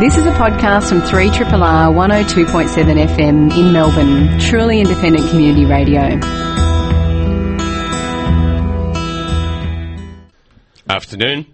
[0.00, 6.18] This is a podcast from 3RRR 102.7 FM in Melbourne, truly independent community radio.
[10.88, 11.46] Afternoon.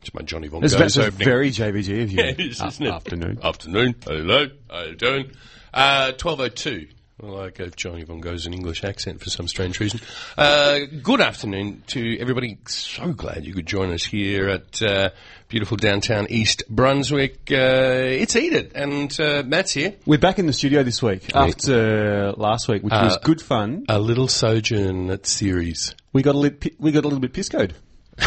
[0.00, 1.24] It's my Johnny Von That's, Goes that's opening.
[1.26, 2.18] very JBG of you.
[2.22, 2.92] Yeah, it is, A- isn't it?
[2.92, 3.38] Afternoon.
[3.42, 3.94] Afternoon.
[4.04, 4.46] Hello.
[4.70, 5.30] How you doing?
[5.74, 6.88] Uh, 12.02.
[7.20, 10.00] Well, I gave Johnny Von Goes an English accent for some strange reason.
[10.36, 12.58] Uh, good afternoon to everybody.
[12.66, 15.10] So glad you could join us here at uh,
[15.52, 17.50] beautiful downtown East Brunswick.
[17.52, 19.94] Uh, it's It, and uh, Matt's here.
[20.06, 23.84] We're back in the studio this week after last week, which was Uh, good fun.
[23.90, 25.94] A little sojourn at series.
[26.14, 27.72] We got a pi- we got a little bit piscoed.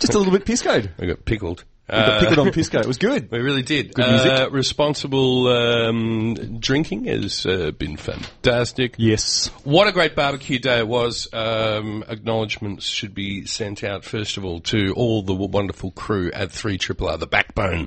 [0.00, 0.88] Just a little bit piscoed.
[0.98, 1.64] We got pickled.
[1.88, 2.80] Uh, pickled on pisco.
[2.80, 3.30] It was good.
[3.30, 3.94] We really did.
[3.94, 4.32] Good music.
[4.32, 8.94] Uh, responsible um, drinking has uh, been fantastic.
[8.98, 9.48] Yes.
[9.62, 11.28] What a great barbecue day it was.
[11.32, 16.50] Um, acknowledgements should be sent out, first of all, to all the wonderful crew at
[16.50, 17.86] 3 Triple R, the backbone,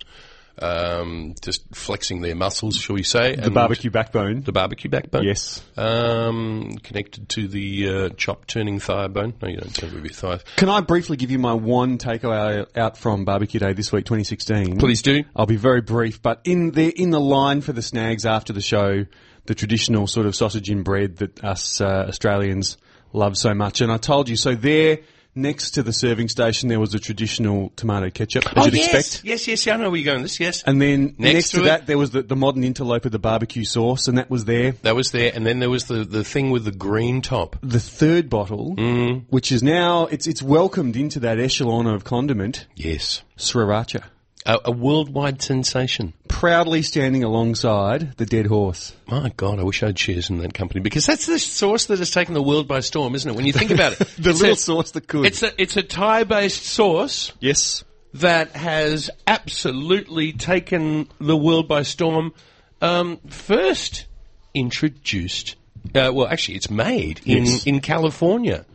[0.61, 3.35] um, just flexing their muscles, shall we say.
[3.35, 4.41] The barbecue backbone.
[4.41, 5.23] The barbecue backbone?
[5.23, 5.63] Yes.
[5.77, 9.33] Um, connected to the uh, chop turning thigh bone.
[9.41, 10.43] No, you don't turn with your thighs.
[10.55, 14.77] Can I briefly give you my one takeaway out from Barbecue Day this week, 2016?
[14.77, 15.23] Please do.
[15.35, 18.61] I'll be very brief, but in the in the line for the snags after the
[18.61, 19.05] show,
[19.45, 22.77] the traditional sort of sausage and bread that us uh, Australians
[23.13, 24.55] love so much, and I told you so.
[24.55, 24.99] There,
[25.41, 28.93] next to the serving station, there was a traditional tomato ketchup, as you'd Oh, yes.
[28.93, 29.25] expect.
[29.25, 30.63] Yes, yes, yeah, I know where you're going with this, yes.
[30.65, 33.65] And then Next next, to to, that, there was the, the modern interloper, the barbecue
[33.65, 34.73] sauce, and that was there.
[34.83, 37.55] That was there, and then there was the, the thing with the green top.
[37.61, 39.25] The third bottle, Mm.
[39.29, 43.23] which is now it's it's welcomed into that echelon of condiment, Yes.
[43.37, 44.03] sriracha,
[44.49, 46.13] A, a worldwide sensation.
[46.27, 48.93] proudly standing alongside the dead horse.
[49.07, 51.99] My God, I wish I had shares in that company because that's the sauce that
[51.99, 53.35] has taken the world by storm, isn't it?
[53.35, 55.25] When you think about it, The little a- sauce that could.
[55.25, 57.83] It's a it's a Thai-based sauce yes.
[58.15, 62.33] that has absolutely taken the world by storm.
[62.81, 64.05] Um, first
[64.53, 65.55] introduced,
[65.95, 67.65] uh, well, actually, it's made in Yes.
[67.65, 68.65] in California.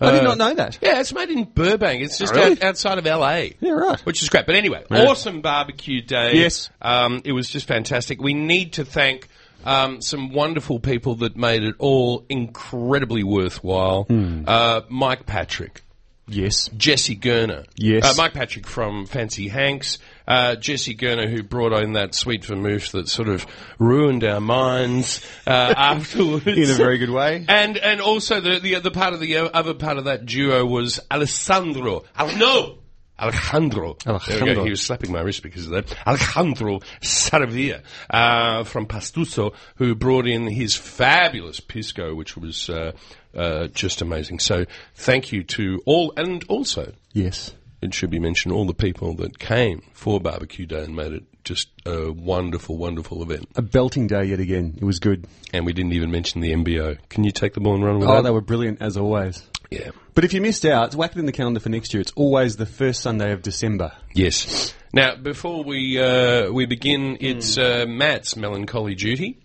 [0.00, 0.78] I did Uh, not know that.
[0.82, 2.02] Yeah, it's made in Burbank.
[2.02, 2.52] It's just Really?
[2.52, 3.50] out, outside of LA.
[3.60, 3.98] Yeah, right.
[4.00, 4.44] Which is great.
[4.46, 6.32] But anyway, awesome barbecue day.
[6.34, 6.68] Yes.
[6.82, 8.20] Um, it was just fantastic.
[8.20, 9.26] We need to thank
[9.64, 14.04] um, some wonderful people that made it all incredibly worthwhile.
[14.04, 14.42] Hmm.
[14.46, 15.82] Uh, Mike Patrick.
[16.28, 16.68] Yes.
[16.76, 17.66] Jesse Gerner.
[17.76, 18.04] Yes.
[18.04, 19.98] Uh, Mike Patrick from Fancy Hanks.
[20.26, 23.46] Uh, Jesse Gerner, who brought in that sweet vermouth that sort of
[23.78, 26.46] ruined our minds uh, afterwards.
[26.46, 27.44] In a very good way.
[27.48, 30.98] And and also the the other part of the other part of that duo was
[31.10, 32.04] Alessandro.
[32.16, 32.78] Al- no,
[33.18, 33.96] Alejandro.
[34.06, 34.64] Alejandro.
[34.64, 35.96] He was slapping my wrist because of that.
[36.06, 42.92] Alejandro Saravia uh, from Pastuso, who brought in his fabulous pisco, which was uh,
[43.34, 44.38] uh, just amazing.
[44.38, 47.54] So thank you to all, and also Yes.
[47.80, 51.24] it should be mentioned all the people that came for Barbecue Day and made it
[51.44, 53.48] just a wonderful, wonderful event.
[53.54, 54.74] A belting day yet again.
[54.78, 55.26] It was good.
[55.54, 56.98] And we didn't even mention the MBO.
[57.08, 58.22] Can you take the ball and run with Oh, that?
[58.22, 59.42] they were brilliant as always.
[59.70, 59.90] yeah.
[60.16, 62.00] But if you missed out, whack it in the calendar for next year.
[62.00, 63.92] It's always the first Sunday of December.
[64.14, 64.74] Yes.
[64.94, 69.38] Now, before we uh, we begin, it's uh, Matt's melancholy duty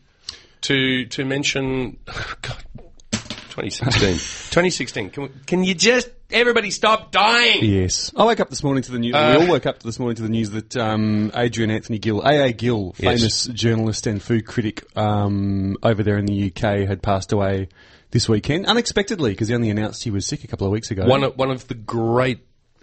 [0.61, 1.97] to to mention.
[2.41, 2.63] God,
[3.11, 4.13] 2016.
[4.13, 5.09] 2016.
[5.09, 7.65] Can, we, can you just everybody stop dying?
[7.65, 8.13] Yes.
[8.15, 9.13] I woke up this morning to the news.
[9.13, 12.21] Uh, we all woke up this morning to the news that um, Adrian Anthony Gill,
[12.21, 13.19] AA Gill, Yes.
[13.19, 17.67] famous journalist and food critic um, over there in the UK, had passed away
[18.11, 21.05] this weekend unexpectedly because he only announced he was sick a couple of weeks ago.
[21.05, 22.39] One of, one of the great,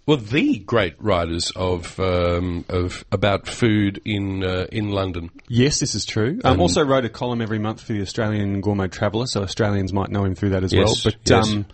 [0.06, 5.30] well, the great writers of um, of about food in uh, in London.
[5.48, 6.40] yes, this is true.
[6.44, 10.10] Um, also wrote a column every month for the Australian Gourmet Traveller, so Australians might
[10.10, 10.96] know him through that as Yes, well.
[11.04, 11.52] But yes.
[11.52, 11.66] um,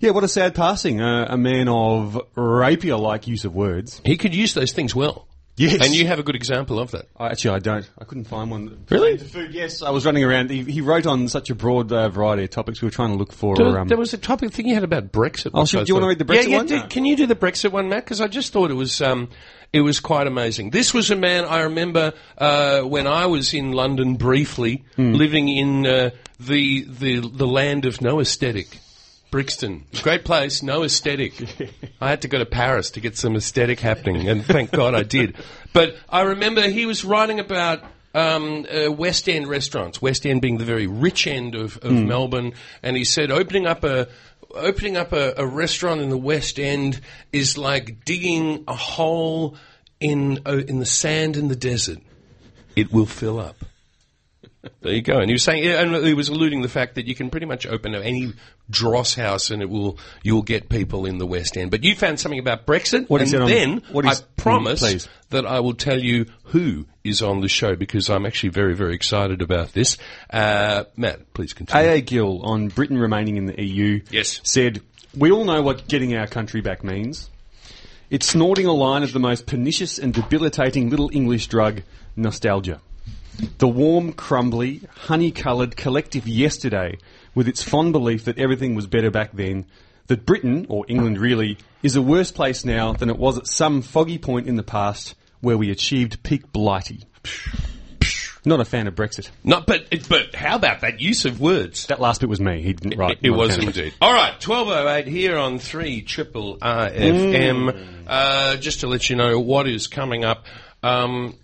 [0.00, 1.00] yeah, what a sad passing.
[1.00, 4.02] Uh, a man of rapier-like use of words.
[4.04, 5.26] He could use those things well.
[5.54, 5.84] Yes.
[5.84, 7.08] And you have a good example of that.
[7.14, 7.88] I, actually, I don't.
[7.98, 8.64] I couldn't find one.
[8.86, 9.18] that- Really?
[9.18, 9.82] To food, yes.
[9.82, 10.48] I was running around.
[10.50, 12.80] He, he wrote on such a broad uh, variety of topics.
[12.80, 13.54] We were trying to look for.
[13.56, 15.50] There, um, there was a topic thing you had about Brexit.
[15.52, 16.66] Oh, which should- do you wanna read the Brexit yeah, yeah, one?
[16.66, 16.86] do- No.
[16.86, 18.04] can you do the Brexit one, Matt?
[18.04, 19.28] Because I just thought it was um,
[19.74, 20.70] it was quite amazing.
[20.70, 25.12] This was a man I remember uh, when I was in London briefly, Hmm.
[25.12, 26.10] living in uh,
[26.40, 28.78] the the the land of no aesthetic.
[29.32, 31.32] Brixton, great place, no aesthetic.
[32.00, 35.02] I had to go to Paris to get some aesthetic happening, and thank God I
[35.02, 35.34] did.
[35.72, 37.82] But I remember he was writing about
[38.14, 42.52] um, uh, West End restaurants, West End being the very rich end of, of Melbourne,
[42.82, 44.08] and he said opening up a
[44.54, 47.00] opening up a, a restaurant in the West End
[47.32, 49.56] is like digging a hole
[49.98, 52.00] in uh, in the sand in the desert.
[52.76, 53.64] It will fill up.
[54.80, 55.18] There you go.
[55.18, 57.66] And he was saying, and he was alluding the fact that you can pretty much
[57.66, 58.32] open any
[58.70, 61.70] dross house and it will you'll get people in the West End.
[61.70, 65.08] But you found something about Brexit, What and said on- then I promise please.
[65.30, 68.94] that I will tell you who is on the show because I'm actually very very
[68.94, 69.98] excited about this.
[70.30, 71.88] Uh, Matt, please continue.
[71.90, 74.40] AA Gill on Britain remaining in the EU Yes.
[74.44, 74.80] said,
[75.16, 77.28] We all know what getting our country back means.
[78.10, 81.82] It's snorting a line of the most pernicious and debilitating little English drug,
[82.14, 82.80] nostalgia.
[83.58, 86.98] The warm, crumbly, honey-coloured collective yesterday,
[87.34, 89.66] with its fond belief that everything was better back then,
[90.08, 93.82] that Britain, or England really, is a worse place now than it was at some
[93.82, 97.04] foggy point in the past where we achieved peak blighty.
[98.44, 99.30] Not a fan of Brexit.
[99.44, 101.86] Not, but but how about that use of words?
[101.86, 102.60] That last bit was me.
[102.60, 103.18] He didn't write.
[103.22, 103.94] It a was indeed.
[104.00, 108.04] All right, twelve oh eight here on three triple RFM.
[108.04, 110.46] Uh, just to let you know what is coming up
[110.82, 111.36] um,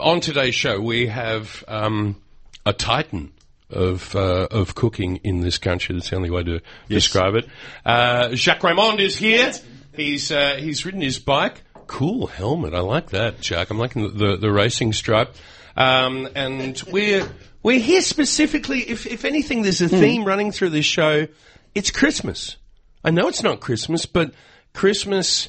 [0.00, 2.20] on today's show, we have um,
[2.64, 3.32] a titan
[3.70, 5.94] of uh, of cooking in this country.
[5.94, 7.48] That's the only way to describe it.
[7.84, 9.52] Uh, Jacques Reymond is here.
[9.94, 11.62] He's uh, he's ridden his bike.
[11.86, 12.74] Cool helmet.
[12.74, 13.70] I like that, Jacques.
[13.70, 15.34] I'm liking the, the, the racing stripe.
[15.76, 17.28] Um, and we're
[17.62, 18.80] we're here specifically.
[18.80, 21.26] If if anything, there's a theme running through this show.
[21.74, 22.56] It's Christmas.
[23.04, 24.32] I know it's not Christmas, but
[24.72, 25.48] Christmas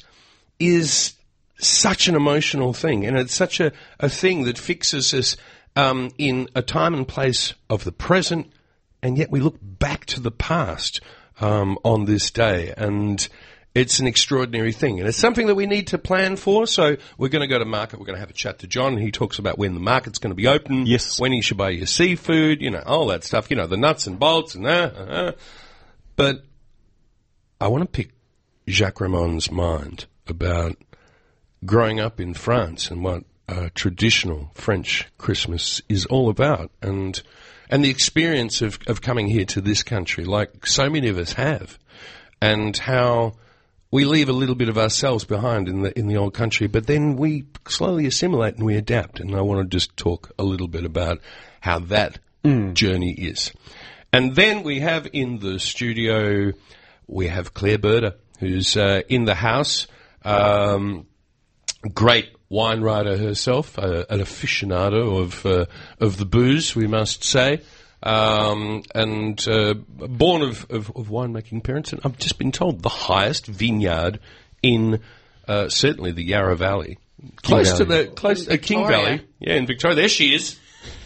[0.58, 1.14] is
[1.58, 5.36] such an emotional thing, and it's such a, a thing that fixes us
[5.76, 8.52] um, in a time and place of the present,
[9.02, 11.00] and yet we look back to the past
[11.40, 13.28] um, on this day, and
[13.74, 16.66] it's an extraordinary thing, and it's something that we need to plan for.
[16.66, 18.00] So we're going to go to market.
[18.00, 18.96] We're going to have a chat to John.
[18.96, 21.20] He talks about when the market's going to be open, Yes.
[21.20, 24.06] when you should buy your seafood, you know, all that stuff, you know, the nuts
[24.08, 24.96] and bolts and that.
[24.96, 25.32] Uh, uh.
[26.16, 26.44] But
[27.60, 28.10] I want to pick
[28.68, 30.76] Jacques Reymond's mind about
[31.64, 37.20] growing up in France and what uh, traditional French Christmas is all about, and
[37.70, 41.34] and the experience of, of coming here to this country, like so many of us
[41.34, 41.78] have,
[42.40, 43.34] and how
[43.90, 46.86] we leave a little bit of ourselves behind in the in the old country, but
[46.86, 49.20] then we slowly assimilate and we adapt.
[49.20, 51.20] And I want to just talk a little bit about
[51.60, 52.18] how that
[52.74, 53.52] journey is.
[54.12, 56.52] And then we have in the studio,
[57.06, 59.86] we have Claire Berda, who's uh, in the house.
[60.24, 61.06] Um,
[61.94, 65.66] great wine writer herself, uh, an aficionado of uh,
[66.00, 67.60] of the booze, we must say,
[68.02, 71.92] um, and uh, born of, of, of winemaking parents.
[71.92, 74.20] And I've just been told the highest vineyard
[74.62, 75.00] in
[75.46, 76.98] uh, certainly the Yarra Valley,
[77.42, 78.04] close to Valley.
[78.04, 79.96] the close uh, King Valley, yeah, in Victoria.
[79.96, 80.58] There she is.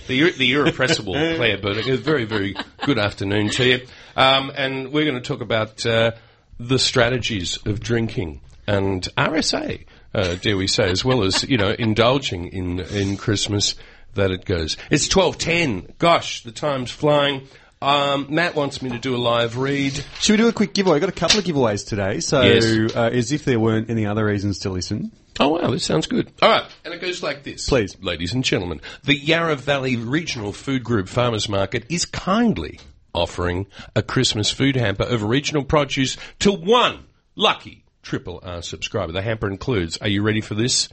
[0.08, 1.86] The, the irrepressible Claire Burdick.
[1.86, 3.86] A very, very good afternoon to you.
[4.16, 6.12] Um, and we're going to talk about uh,
[6.58, 11.70] the strategies of drinking and RSA, uh, dare we say, as well as, you know,
[11.70, 13.74] indulging in, in Christmas
[14.14, 14.76] that it goes.
[14.90, 15.98] It's 12.10.
[15.98, 17.48] Gosh, the time's flying.
[17.80, 19.92] Um, Matt wants me to do a live read.
[20.20, 20.96] Should we do a quick giveaway?
[20.96, 22.94] I've got a couple of giveaways today, so Yes.
[22.94, 25.10] uh, as if there weren't any other reasons to listen.
[25.40, 26.30] Oh wow, this sounds good.
[26.42, 27.68] All right, and it goes like this.
[27.68, 27.96] Please.
[28.00, 32.78] ladies and gentlemen, the Yarra Valley Regional Food Group Farmers Market is kindly
[33.14, 33.66] offering
[33.96, 39.12] a Christmas food hamper of regional produce to one lucky Triple R subscriber.
[39.12, 39.96] The hamper includes.
[39.98, 40.88] Are you ready for this?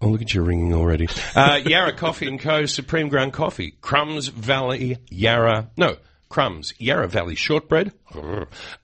[0.00, 1.08] Oh, look at you ringing already.
[1.34, 2.66] Uh, Yarra Coffee and Co.
[2.66, 3.72] Supreme Ground Coffee.
[3.80, 5.70] Crumbs Valley Yarra.
[5.76, 5.96] No,
[6.28, 7.92] Crumbs Yarra Valley Shortbread.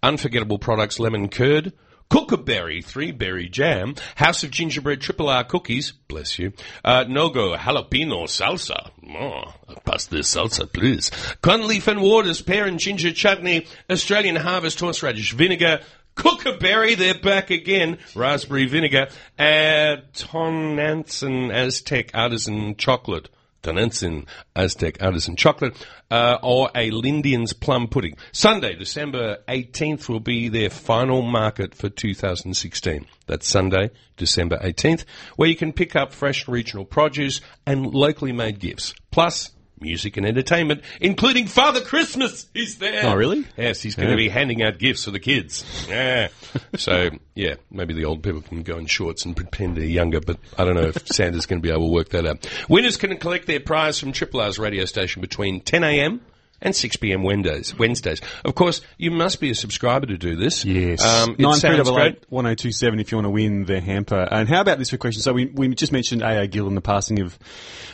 [0.02, 1.72] Unforgettable products Lemon Curd.
[2.10, 3.94] Kookaberry Three Berry Jam.
[4.16, 5.92] House of Gingerbread Triple R Cookies.
[6.08, 6.52] Bless you.
[6.84, 8.90] Uh, Nogo Jalapeno Salsa.
[9.08, 9.52] Oh,
[9.84, 11.10] pass this salsa, please.
[11.42, 13.66] Conleaf and Waters Pear and Ginger Chutney.
[13.88, 15.80] Australian Harvest Horseradish Vinegar.
[16.16, 17.98] Kookaberry, they're back again.
[18.14, 19.08] Raspberry vinegar.
[19.38, 23.28] Uh, Tonantzin Aztec Artisan Chocolate.
[23.62, 24.26] Tonantzin
[24.56, 25.74] Aztec Artisan Chocolate.
[26.10, 28.16] Uh, or a Lindian's Plum Pudding.
[28.32, 33.06] Sunday, December 18th will be their final market for 2016.
[33.26, 35.04] That's Sunday, December 18th,
[35.36, 38.94] where you can pick up fresh regional produce and locally made gifts.
[39.10, 42.46] Plus, music and entertainment, including Father Christmas.
[42.54, 43.06] He's there.
[43.06, 43.46] Oh, really?
[43.56, 45.64] Yes, he's going to be handing out gifts for the kids.
[45.88, 46.28] Yeah.
[46.76, 50.38] so, yeah, maybe the old people can go in shorts and pretend they're younger, but
[50.58, 52.48] I don't know if Santa's going to be able to work that out.
[52.68, 56.20] Winners can collect their prize from Triple R's radio station between 10 a.m.
[56.62, 57.22] and 6 p.m.
[57.22, 57.78] Wednesdays.
[57.78, 58.20] Wednesdays.
[58.44, 60.64] Of course, you must be a subscriber to do this.
[60.64, 61.04] Yes.
[61.04, 62.14] Um, it Nine three sounds double great.
[62.16, 64.28] eight one zero two seven if you want to win the hamper.
[64.30, 65.22] And how about this for a question?
[65.22, 67.38] So we we just mentioned AA Gill and the passing of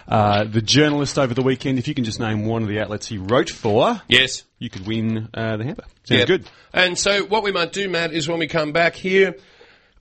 [0.09, 1.79] uh, the journalist over the weekend.
[1.79, 4.45] If you can just name one of the outlets he wrote for, Yes.
[4.59, 5.85] you could win uh, the hamper.
[6.05, 6.29] Sounds Yep.
[6.29, 6.51] good.
[6.73, 9.35] And so what we might do, Matt, is when we come back here,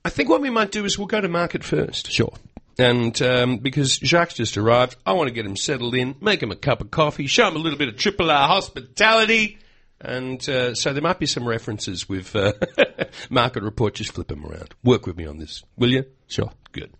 [0.04, 2.12] I think what we might do is we'll go to market first.
[2.12, 2.34] Sure.
[2.78, 6.52] And um, because Jacques just arrived, I want to get him settled in, make him
[6.52, 9.60] a cup of coffee, show him a little bit of Triple R hospitality.
[10.02, 12.52] And uh, so there might be some references with uh,
[13.30, 13.94] Market Report.
[13.94, 14.76] Just flip them around.
[14.84, 16.06] Work with me on this, will you?
[16.28, 16.52] Sure.
[16.74, 16.92] Good.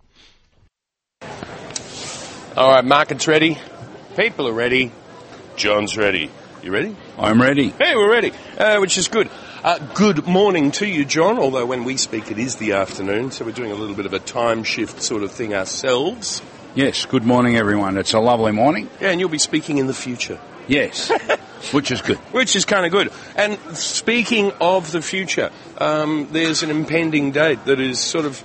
[2.56, 3.58] All right, market's ready.
[4.16, 4.90] People are ready.
[5.56, 6.30] John's ready.
[6.62, 6.96] You ready?
[7.18, 7.68] I'm ready.
[7.68, 9.28] Hey, we're ready, uh, which is good.
[9.66, 13.44] Uh, good morning to you, John, although when we speak it is the afternoon, so
[13.44, 16.40] we're doing a little bit of a time shift sort of thing ourselves.
[16.76, 17.98] Yes, good morning, everyone.
[17.98, 18.88] It's a lovely morning.
[19.00, 20.38] Yeah, and you'll be speaking in the future.
[20.68, 21.10] Yes,
[21.72, 22.18] which is good.
[22.30, 23.10] Which is kind of good.
[23.34, 28.40] And speaking of the future, um, there's an impending date that is sort of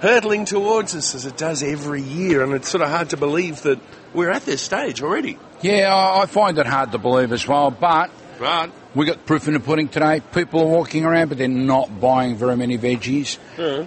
[0.00, 3.62] hurtling towards us as it does every year, and it's sort of hard to believe
[3.62, 3.80] that
[4.12, 5.38] we're at this stage already.
[5.62, 8.70] Yeah, I I find it hard to believe as well, but Right.
[8.94, 10.20] we got proof in the pudding today.
[10.32, 13.38] People are walking around, but they're not buying very many veggies.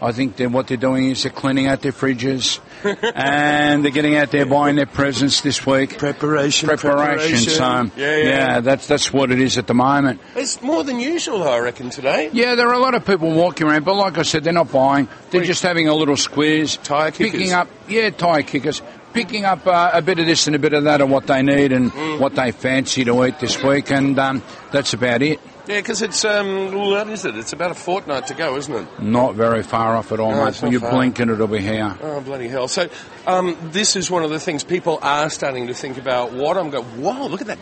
[0.02, 2.60] I think they're, what they're doing is they're cleaning out their fridges,
[3.16, 5.98] and they're getting out there buying their presents this week.
[5.98, 8.60] Preparation, Preparation, so Yeah, yeah.
[8.62, 10.20] that's that's what it is at the moment.
[10.36, 12.30] It's more than usual, I reckon, today.
[12.34, 14.72] Yeah, there are a lot of people walking around, but like I said, they're not
[14.72, 15.08] buying.
[15.32, 16.78] They're just having a little squeeze.
[16.78, 17.32] Tyre kickers.
[17.32, 18.82] Picking up, yeah, tyre kickers.
[19.20, 21.42] Picking up uh, a bit of this and a bit of that and what they
[21.42, 22.20] need and Mm.
[22.20, 25.40] what they fancy to eat this week, and um, that's about it.
[25.68, 27.36] Yeah, because it's, um, what is it?
[27.36, 29.02] It's about a fortnight to go, isn't it?
[29.02, 30.62] Not very far off at all, No, mate.
[30.72, 30.92] You far.
[30.92, 31.96] blink and it'll be here.
[32.02, 32.68] Oh, bloody hell.
[32.68, 32.90] So,
[33.28, 36.70] um, this is one of the things people are starting to think about what I'm
[36.70, 37.60] going, wow, look at that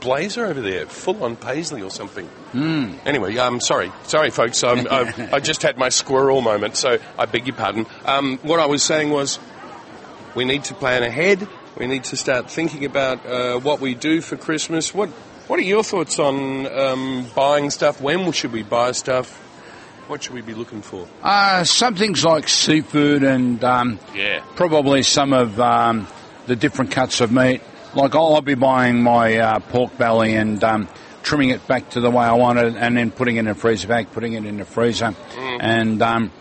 [0.00, 2.28] blazer over there, full on paisley or something.
[2.52, 2.98] Mm.
[3.06, 3.90] Anyway, I'm um, sorry.
[4.02, 4.62] Sorry, folks.
[4.64, 7.86] I, I just had my squirrel moment, so I beg your pardon.
[8.04, 9.38] Um, what I was saying was
[10.34, 11.46] we need to plan ahead.
[11.78, 14.94] We need to start thinking about uh, what we do for Christmas.
[14.94, 15.08] What
[15.48, 18.00] What are your thoughts on um, buying stuff?
[18.00, 19.38] When should we buy stuff?
[20.08, 21.06] What should we be looking for?
[21.22, 24.42] Uh, some things like seafood and um, Yeah.
[24.56, 26.06] probably some of um,
[26.46, 27.62] the different cuts of meat.
[27.94, 30.88] Like I'll, I'll be buying my uh, pork belly and um,
[31.22, 33.54] trimming it back to the way I want it, and then putting it in a
[33.54, 35.14] freezer bag, putting it in the freezer,
[35.60, 36.32] and um,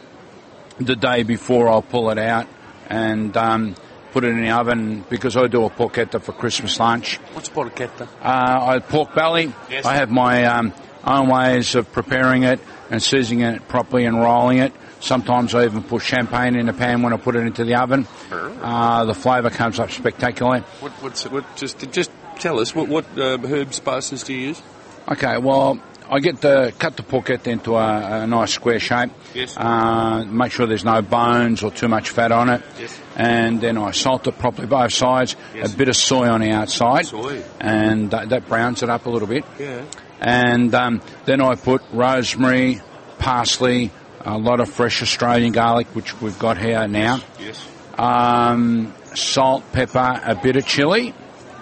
[0.79, 2.48] the day before I'll pull it out
[2.91, 3.75] and um,
[4.12, 7.17] put it in the oven because I do a porchetta for Christmas lunch.
[7.33, 8.07] What's porchetta?
[8.21, 9.53] Uh, I pork belly.
[9.69, 9.86] Yes.
[9.86, 14.60] I have my um, own ways of preparing it and seasoning it properly and rolling
[14.60, 14.74] it.
[15.00, 18.07] Sometimes I even put champagne in the pan when I put it into the oven.
[18.31, 20.60] Uh, the flavour comes up spectacularly.
[20.79, 21.55] What, what's what?
[21.55, 24.62] Just just tell us what what uh, herb spices do you use?
[25.10, 25.81] Okay, well,
[26.13, 29.12] I get to cut the porchetta into a, a nice square shape.
[29.34, 29.56] Yes.
[29.56, 32.62] Uh, make sure there's no bones or too much fat on it.
[32.77, 33.00] Yes.
[33.15, 35.38] And then I salt it properly both sides.
[35.56, 35.74] Yes.
[35.74, 37.06] A bit of soy on the outside.
[37.06, 37.41] Soy.
[37.62, 39.46] And that, that browns it up a little bit.
[39.58, 39.86] Yeah.
[40.20, 42.82] and um, then I put rosemary,
[43.18, 43.89] parsley,
[44.25, 47.65] a lot of fresh Australian garlic, which we've got here now, Yes.
[47.98, 51.13] um, salt, pepper, a bit of chili,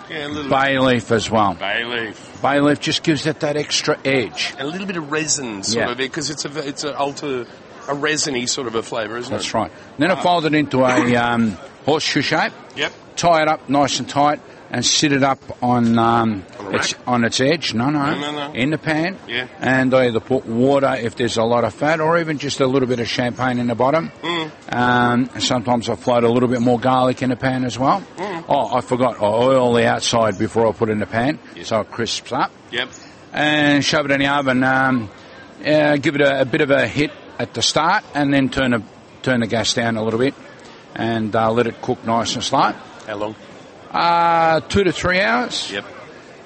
[0.10, 1.54] Yeah, a little bay leaf as well.
[1.54, 4.54] bay leaf, Bay leaf just gives it that extra edge.
[4.58, 5.92] a little bit of resin, sort Yeah.
[5.92, 7.46] of, because it's a it's a alter
[7.88, 9.48] a resiny sort of a flavour, isn't That's it?
[9.48, 9.72] That's right.
[9.98, 12.94] Then I fold it into a um, horseshoe shape, Yep.
[13.16, 14.40] tie it up nice and tight,
[14.72, 17.74] and sit it up on um, On its on its edge.
[17.74, 18.54] No, no, No, no, no.
[18.54, 19.18] in the pan.
[19.28, 19.48] Yeah.
[19.60, 22.68] And I either put water if there's a lot of fat, or even just a
[22.68, 24.12] little bit of champagne in the bottom.
[24.22, 24.52] Mm.
[24.74, 28.02] Um, sometimes I float a little bit more garlic in the pan as well.
[28.18, 28.46] Mm.
[28.48, 29.18] Oh, I forgot.
[29.22, 32.52] I oil the outside before I put it in the pan, so it crisps up,
[32.72, 32.90] Yep.
[33.34, 34.64] and shove it in the oven.
[34.64, 35.10] Um,
[35.66, 38.72] uh, give it a, a bit of a hit at the start, and then turn
[38.72, 38.84] the
[39.24, 40.34] turn the gas down a little bit,
[40.96, 42.72] and uh, let it cook nice and slow.
[43.08, 43.36] How long?
[43.92, 45.86] Uh, two to three hours, Yep.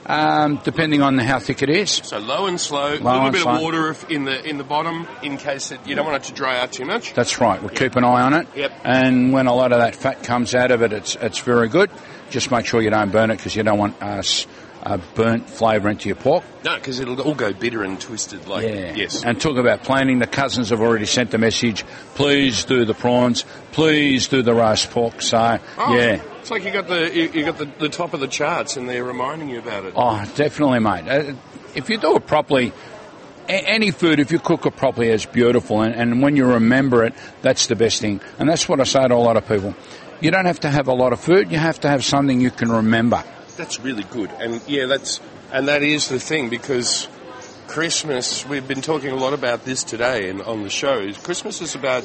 [0.06, 1.92] um, depending on how thick it is.
[2.04, 3.56] So low and slow, a little bit slow.
[3.56, 6.34] of water in the in the bottom in case it, you don't want it to
[6.34, 7.14] dry out too much.
[7.14, 7.60] That's right.
[7.62, 8.48] We'll keep an eye on it.
[8.56, 8.72] Yep.
[8.86, 11.90] And when a lot of that fat comes out of it, it's it's very good.
[12.30, 14.48] Just make sure you don't burn it because you don't want uh, s-
[14.86, 16.44] uh, burnt flavour into your pork.
[16.64, 18.48] No, because it'll all go bitter and twisted.
[18.48, 19.24] Like yes.
[19.24, 20.20] And talk about planning.
[20.20, 21.84] The cousins have already sent the message.
[22.16, 23.46] Please do the prawns.
[23.72, 25.22] Please do the roast pork.
[25.22, 26.22] So Oh, yeah.
[26.40, 28.88] It's like you got the you, you got the, the top of the charts and
[28.90, 29.94] they're reminding you about it.
[29.96, 31.08] Oh, definitely, mate.
[31.08, 31.34] Uh,
[31.76, 32.74] if you do it properly,
[33.48, 35.82] any food, if you cook it properly, is beautiful.
[35.82, 38.22] And, and when you remember it, that's the best thing.
[38.40, 39.74] And that's what I say to a lot of people.
[40.22, 41.52] You don't have to have a lot of food.
[41.52, 43.24] You have to have something you can remember.
[43.56, 45.20] That's really good, and yeah, that's
[45.52, 47.08] and that is the thing because
[47.68, 48.46] Christmas.
[48.48, 51.12] We've been talking a lot about this today and on the show.
[51.14, 52.04] Christmas is about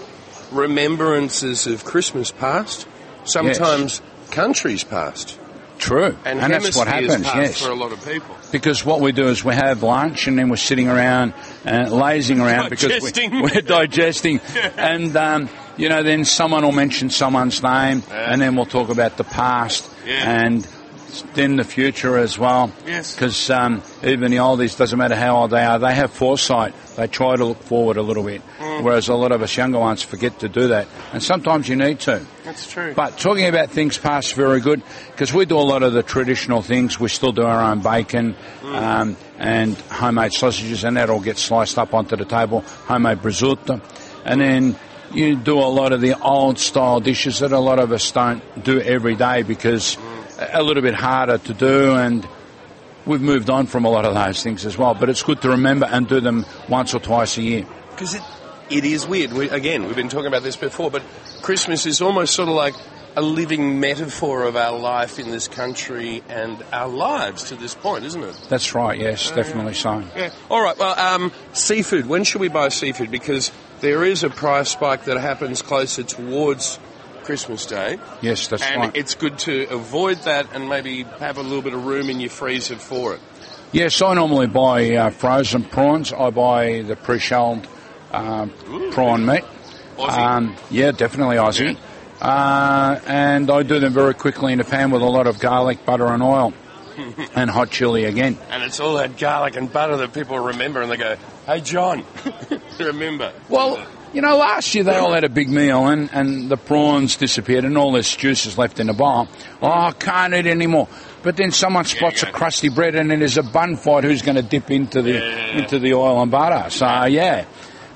[0.52, 2.86] remembrances of Christmas past,
[3.24, 4.00] sometimes
[4.30, 5.38] countries past,
[5.78, 6.16] True.
[6.24, 7.62] and, that's what happens, yes.
[7.62, 8.36] for a lot of people.
[8.52, 11.34] Because what we do is we have lunch and then we're sitting around,
[11.66, 13.30] uh, lazing around Digesting.
[13.30, 14.40] because we, we're digesting.
[14.76, 18.32] and um, you know, then someone will mention someone's name, Yeah.
[18.32, 20.44] and then we'll talk about the past Yeah.
[20.44, 20.66] and
[21.34, 22.70] then the future as well.
[22.86, 23.14] Yes.
[23.14, 26.74] Because um, even the oldies, doesn't matter how old they are, they have foresight.
[26.96, 28.82] They try to look forward a little bit, Mm.
[28.82, 30.86] whereas a lot of us younger ones forget to do that.
[31.12, 32.24] And sometimes you need to.
[32.44, 32.92] That's true.
[32.94, 36.60] But talking about things past, very good because we do a lot of the traditional
[36.62, 36.98] things.
[36.98, 38.34] We still do our own bacon
[38.64, 42.60] um, and homemade sausages, and that all gets sliced up onto the table.
[42.86, 43.80] Homemade prosciutto,
[44.24, 44.76] and then
[45.14, 48.42] you do a lot of the old style dishes that a lot of us don't
[48.62, 49.96] do every day because
[50.38, 52.26] a little bit harder to do and.
[53.06, 55.50] We've moved on from a lot of those things as well, but it's good to
[55.50, 57.66] remember and do them once or twice a year.
[57.88, 58.22] Because it,
[58.68, 59.32] it is weird.
[59.32, 61.02] We, again, we've been talking about this before, but
[61.40, 62.74] Christmas is almost sort of like
[63.16, 68.04] a living metaphor of our life in this country and our lives to this point,
[68.04, 68.46] isn't it?
[68.50, 70.04] That's right, yes, definitely so.
[70.14, 70.30] Yeah.
[70.50, 70.76] All right.
[70.76, 72.06] Well, um, seafood.
[72.06, 73.10] When should we buy seafood?
[73.10, 76.78] Because there is a price spike that happens closer towards
[77.28, 78.72] Christmas Day, Yes, that's fine.
[78.72, 78.96] and right.
[78.96, 82.30] it's good to avoid that and maybe have a little bit of room in your
[82.30, 83.20] freezer for it.
[83.70, 86.10] Yes, I normally buy uh, frozen prawns.
[86.10, 87.68] I buy the pre-shelled
[88.12, 88.50] um,
[88.92, 89.44] prawn meat.
[89.98, 91.76] Um, yeah, definitely Aussie.
[92.18, 95.84] Uh, and I do them very quickly in a pan with a lot of garlic,
[95.84, 96.54] butter, and oil,
[97.34, 98.38] and hot chili again.
[98.48, 102.04] and it's all that garlic and butter that people remember, and they go, "Hey, John,
[102.80, 106.56] remember?" Well, you know, last year they all had a big meal and, and the
[106.56, 109.28] prawns disappeared and all this juice is left in the bar.
[109.60, 110.88] Oh, I can't eat anymore.
[111.22, 112.28] But then someone spots yeah.
[112.28, 115.12] a crusty bread and then there's a bun fight who's going to dip into the
[115.12, 115.58] Yeah.
[115.58, 116.70] into the oil and butter.
[116.70, 117.44] So yeah,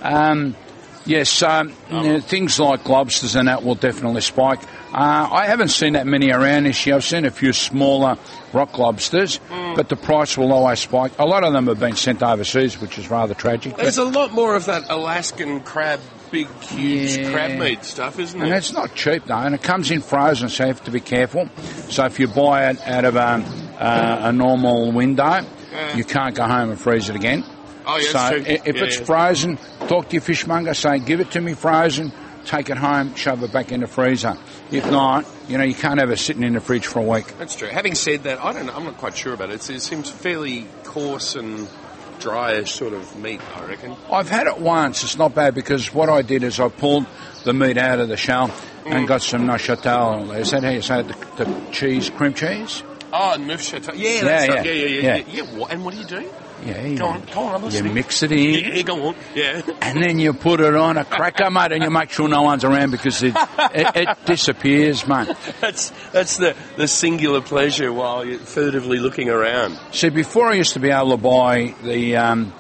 [0.03, 0.57] um,
[1.07, 4.61] yes, um, you know, things like lobsters and that will definitely spike.
[4.93, 6.97] Uh, I haven't seen that many around this year.
[6.97, 8.19] I've seen a few smaller
[8.53, 9.41] rock lobsters,
[9.75, 11.13] but the price will always spike.
[11.19, 13.77] A lot of them have been sent overseas, which is rather tragic.
[13.77, 17.31] There's a lot more of that Alaskan crab, big, huge Yeah.
[17.33, 18.45] crab meat stuff, isn't it?
[18.45, 21.01] And it's not cheap though, and it comes in frozen, so you have to be
[21.01, 21.49] careful.
[21.89, 23.43] So if you buy it out of a,
[23.81, 25.41] uh, a normal window,
[25.95, 27.45] you can't go home and freeze it again.
[27.87, 28.47] Oh, yeah, so if
[28.77, 29.05] Yeah, it's yeah.
[29.05, 29.59] frozen,
[29.89, 32.13] talk to your fishmonger, say, give it to me frozen,
[32.45, 34.37] take it home, shove it back in the freezer.
[34.71, 37.27] If not, you know, you can't have it sitting in the fridge for a week.
[37.39, 37.69] That's true.
[37.69, 39.69] Having said that, I don't know, I'm not quite sure about it.
[39.69, 41.69] It seems fairly coarse and
[42.19, 43.97] dryish sort of meat, I reckon.
[44.11, 45.03] I've had it once.
[45.03, 47.07] It's not bad because what I did is I pulled
[47.45, 48.51] the meat out of the shell
[48.83, 48.97] Mm.
[48.97, 50.37] and got some Neuchâtel.
[50.37, 51.07] Is that how you say it?
[51.07, 52.83] The, the cheese, cream cheese?
[53.13, 53.93] Oh, Neufchâtel.
[53.97, 54.73] Yeah, yeah, Yeah, yeah, yeah.
[54.73, 55.17] yeah.
[55.29, 55.45] yeah.
[55.45, 55.65] yeah.
[55.71, 56.29] and what do you do?
[56.65, 58.77] Yeah, you, Go on, go on, I'm you mix it in.
[58.77, 59.17] Yeah, go on.
[59.35, 59.63] Yeah.
[59.81, 62.65] and then you put it on a cracker, mate, and you make sure no one's
[62.65, 63.35] around because it,
[63.75, 65.29] it, it disappears, mate.
[65.61, 69.79] That's that's the, the singular pleasure while you're furtively looking around.
[69.93, 72.53] See, before I used to be able to buy the um,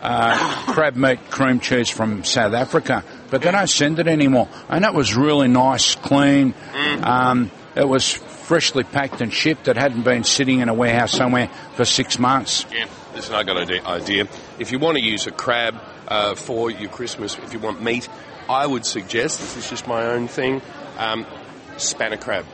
[0.00, 4.48] uh, crab meat cream cheese from South Africa, but they don't send it anymore.
[4.68, 6.54] And that was really nice, clean.
[7.02, 9.68] Um, it was freshly packed and shipped.
[9.68, 12.64] It hadn't been sitting in a warehouse somewhere for six months.
[12.72, 12.86] Yeah.
[13.14, 14.28] Listen, I got an idea- idea.
[14.58, 18.08] If you want to use a crab uh, for your Christmas, if you want meat,
[18.48, 20.62] I would suggest, this is just my own thing,
[20.98, 21.26] um,
[21.76, 22.44] spanner crab.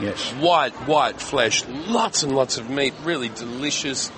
[0.00, 0.30] Yes.
[0.34, 4.10] White, white flesh, lots and lots of meat, really delicious.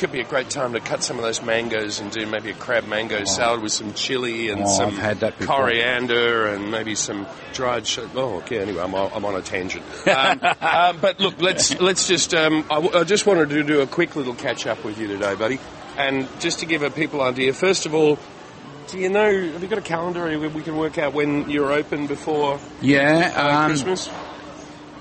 [0.00, 2.54] Could be a great time to cut some of those mangoes and do maybe a
[2.54, 4.96] crab mango salad with some chili and Oh, some
[5.46, 7.86] coriander and maybe some dried.
[7.86, 8.60] Sh- oh, okay.
[8.60, 9.84] Anyway, I'm, I'm on a tangent.
[10.08, 12.32] Um, um, but look, let's let's just.
[12.32, 15.06] Um, I, w- I just wanted to do a quick little catch up with you
[15.06, 15.58] today, buddy,
[15.98, 17.52] and just to give a people idea.
[17.52, 18.18] First of all.
[18.88, 19.30] Do you know?
[19.30, 23.32] Have you got a calendar where we can work out when you're open before Yeah.
[23.36, 24.10] uh, Um, Christmas?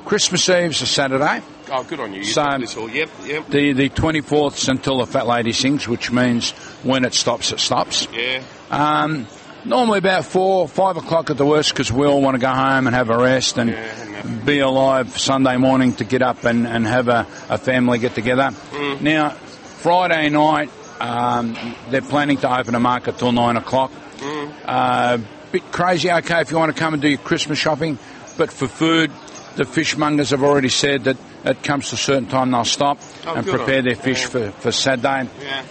[0.05, 1.41] Christmas Eve's a Saturday.
[1.71, 2.19] Oh, good on you.
[2.19, 2.89] You So- thought this all.
[2.89, 3.49] Yep, yep.
[3.49, 6.51] The the 24th until the fat lady sings, which means
[6.83, 8.07] when it stops, it stops.
[8.13, 8.41] Yeah.
[8.71, 9.27] Um,
[9.65, 12.87] normally about four, five o'clock at the worst, because we all want to go home
[12.87, 16.85] and have a rest and Yeah, be alive Sunday morning to get up and, and
[16.87, 18.51] have a, a family get together.
[18.71, 19.01] Mm.
[19.01, 21.55] Now, Friday night, um,
[21.89, 23.91] they're planning to open a market till nine o'clock.
[24.17, 24.51] Mm.
[24.65, 25.17] Uh,
[25.51, 27.97] bit crazy, okay, if you want to come and do your Christmas shopping,
[28.37, 29.11] but for food,
[29.59, 33.33] the fishmongers have already said that it comes to a certain time they'll stop Oh,
[33.35, 34.27] and good on prepare their fish Yeah.
[34.29, 35.29] for, for Saturday.
[35.43, 35.63] Yeah.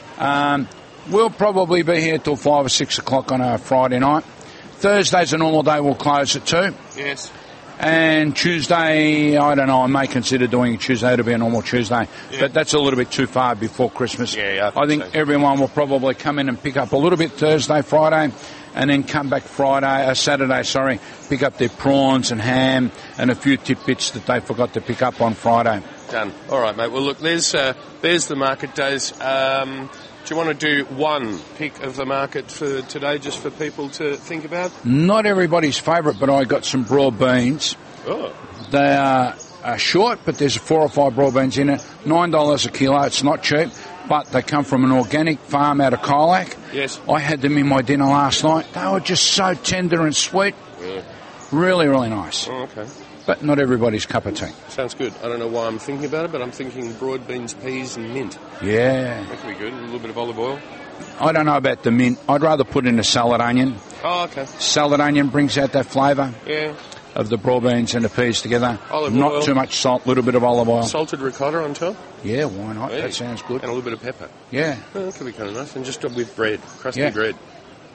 [0.53, 0.68] Um,
[1.09, 4.24] we'll probably be here till five or six o'clock on a Friday night.
[4.74, 5.81] Thursday's a normal day.
[5.81, 6.74] We'll close at two.
[6.96, 7.33] Yes.
[7.80, 9.82] And Tuesday, I don't know.
[9.82, 12.08] I may consider doing a Tuesday to be a normal Tuesday,
[12.40, 14.34] but that's a little bit too far before Christmas.
[14.34, 15.20] Yeah, yeah, I I think think so.
[15.20, 18.34] everyone will probably come in and pick up a little bit Thursday, Friday,
[18.74, 20.64] and then come back Friday, uh, Saturday.
[20.64, 24.80] Sorry, pick up their prawns and ham and a few tidbits that they forgot to
[24.80, 25.80] pick up on Friday.
[26.10, 26.32] Done.
[26.50, 26.90] All right, mate.
[26.90, 29.12] Well, look, there's uh, there's the market days.
[29.20, 29.88] Um,
[30.28, 33.88] Do you want to do one pick of the market for today, just for people
[33.90, 34.70] to think about?
[34.84, 37.76] Not everybody's favourite, but I got some broad beans.
[38.06, 38.34] Oh,
[38.70, 41.82] They are, are short, but there's four or five broad beans in it.
[42.04, 43.00] Nine dollars a kilo.
[43.04, 43.70] It's not cheap,
[44.06, 46.54] but they come from an organic farm out of Colac.
[46.74, 47.00] Yes.
[47.08, 48.66] I had them in my dinner last night.
[48.74, 50.54] They were just so tender and sweet.
[50.82, 51.04] Yeah.
[51.52, 52.46] Really, really nice.
[52.48, 52.86] oh, okay.
[53.28, 54.52] But not everybody's cup of tea.
[54.70, 55.12] Sounds good.
[55.22, 58.14] I don't know why I'm thinking about it, but I'm thinking broad beans, peas, and
[58.14, 58.38] mint.
[58.62, 59.22] Yeah.
[59.22, 59.74] That could be good.
[59.74, 60.58] A little bit of olive oil.
[61.20, 62.18] I don't know about the mint.
[62.26, 63.76] I'd rather put in a salad onion.
[64.02, 64.46] Oh, okay.
[64.46, 66.72] Salad onion brings out that flavour Yeah.
[67.14, 68.78] of the broad beans and the peas together.
[68.90, 69.42] Olive Not oil.
[69.42, 70.84] too much salt, a little bit of olive oil.
[70.84, 71.96] Salted ricotta on top.
[72.24, 72.92] Yeah, why not?
[72.92, 73.02] Yeah.
[73.02, 73.56] That sounds good.
[73.62, 74.30] And a little bit of pepper.
[74.50, 74.76] Yeah.
[74.94, 75.76] Oh, that could be kind of nice.
[75.76, 77.10] And just with bread, crusty Yeah.
[77.10, 77.36] bread.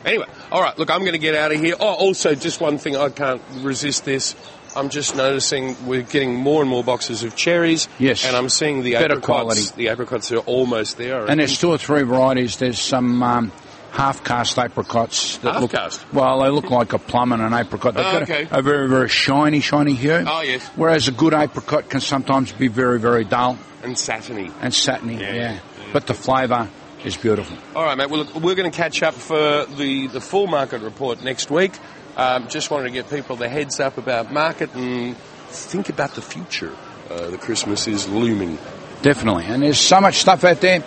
[0.05, 0.77] Anyway, all right.
[0.77, 1.75] Look, I'm going to get out of here.
[1.79, 2.95] Oh, also, just one thing.
[2.97, 4.35] I can't resist this.
[4.75, 7.87] I'm just noticing we're getting more and more boxes of cherries.
[7.99, 8.25] Yes.
[8.25, 9.25] And I'm seeing the Better apricots.
[9.25, 9.61] quality.
[9.75, 11.25] The apricots are almost there.
[11.25, 12.57] And there's two or three varieties.
[12.57, 13.51] There's some um,
[13.91, 15.37] half-cast apricots.
[15.37, 16.01] That Half-cast?
[16.05, 17.93] Look, well, they look like a plum and an apricot.
[17.93, 18.47] They've Oh, got okay.
[18.51, 20.23] a, a very, very shiny, shiny hue.
[20.27, 20.65] Oh, yes.
[20.75, 24.49] Whereas a good apricot can sometimes be very, very dull and satiny.
[24.61, 25.19] and satiny.
[25.19, 25.33] Yeah.
[25.33, 25.59] Yeah.
[25.91, 26.67] But the flavour
[27.05, 27.57] is beautiful.
[27.75, 28.09] All right, mate.
[28.09, 31.73] Well, look, we're going to catch up for the, the full market report next week.
[32.15, 36.21] Um, just wanted to get people the heads up about market and think about the
[36.21, 36.75] future.
[37.09, 38.57] Uh, the Christmas is looming.
[39.01, 39.45] Definitely.
[39.45, 40.83] And there's so much stuff out there.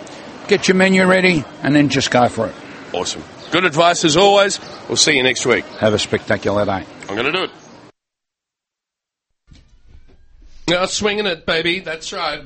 [0.47, 2.55] Get your menu ready and then just go for it.
[2.93, 3.23] Awesome.
[3.51, 4.59] Good advice as always.
[4.87, 5.65] We'll see you next week.
[5.79, 6.85] Have a spectacular day.
[7.09, 7.51] I'm going to do it.
[10.69, 11.79] No, swinging it, baby.
[11.79, 12.41] That's right.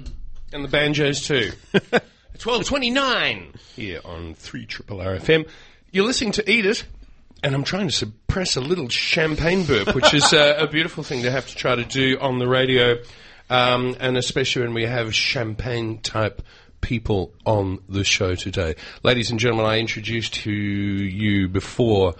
[0.54, 1.52] And the banjos too.
[1.72, 5.48] 1229 here on 3 Triple RFM.
[5.92, 6.84] You're listening to Eat It,
[7.44, 11.24] and I'm trying to suppress a little champagne burp, which is uh, a beautiful thing
[11.24, 12.98] to have to try to do on the radio,
[13.50, 16.42] um, and especially when we have champagne type
[16.82, 18.76] people on the show today.
[19.04, 22.16] Ladies and gentlemen, I introduced to you before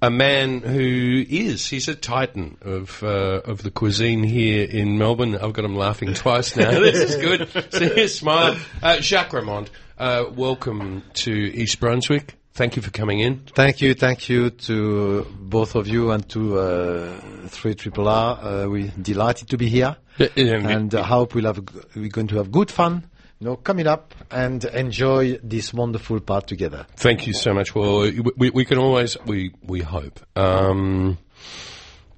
[0.00, 5.36] a man who is he's a titan of uh, of the cuisine here in Melbourne.
[5.36, 6.70] I've got him laughing twice now.
[6.80, 7.72] this is good.
[7.72, 8.56] See his smile.
[8.82, 12.36] Uh, Jacques Reymond, uh, welcome to East Brunswick.
[12.54, 13.40] Thank you for coming in.
[13.54, 18.38] Thank you, thank you to both of you and to uh, Three Triple R.
[18.38, 21.60] Uh, we're delighted to be here, Yeah, yeah, and I hope we'll have
[21.96, 23.08] we're going to have good fun.
[23.40, 26.86] You know, coming up and enjoy this wonderful part together.
[26.94, 27.74] Thank you so much.
[27.74, 30.20] Well, we, we can always we we hope.
[30.36, 31.16] Um,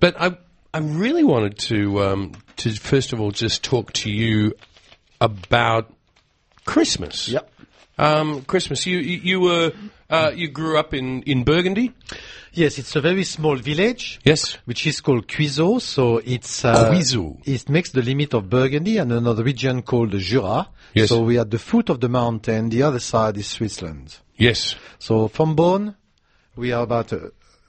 [0.00, 0.36] but I
[0.74, 4.54] I really wanted to um, to first of all just talk to you
[5.20, 5.94] about
[6.64, 7.28] Christmas.
[7.28, 7.50] Yep.
[7.96, 8.84] Um, Christmas.
[8.84, 9.72] You you, you were
[10.14, 11.92] uh, you grew up in, in Burgundy.
[12.52, 14.20] Yes, it's a very small village.
[14.24, 14.58] Yes.
[14.64, 17.38] Which is called Cuiseaux, so it's uh, Cuiseaux.
[17.44, 20.68] It makes the limit of Burgundy and another region called the Jura.
[20.94, 21.08] Yes.
[21.08, 22.68] So we are at the foot of the mountain.
[22.68, 24.16] The other side is Switzerland.
[24.36, 24.76] Yes.
[25.00, 25.96] So from Bonn,
[26.54, 27.18] we are about uh,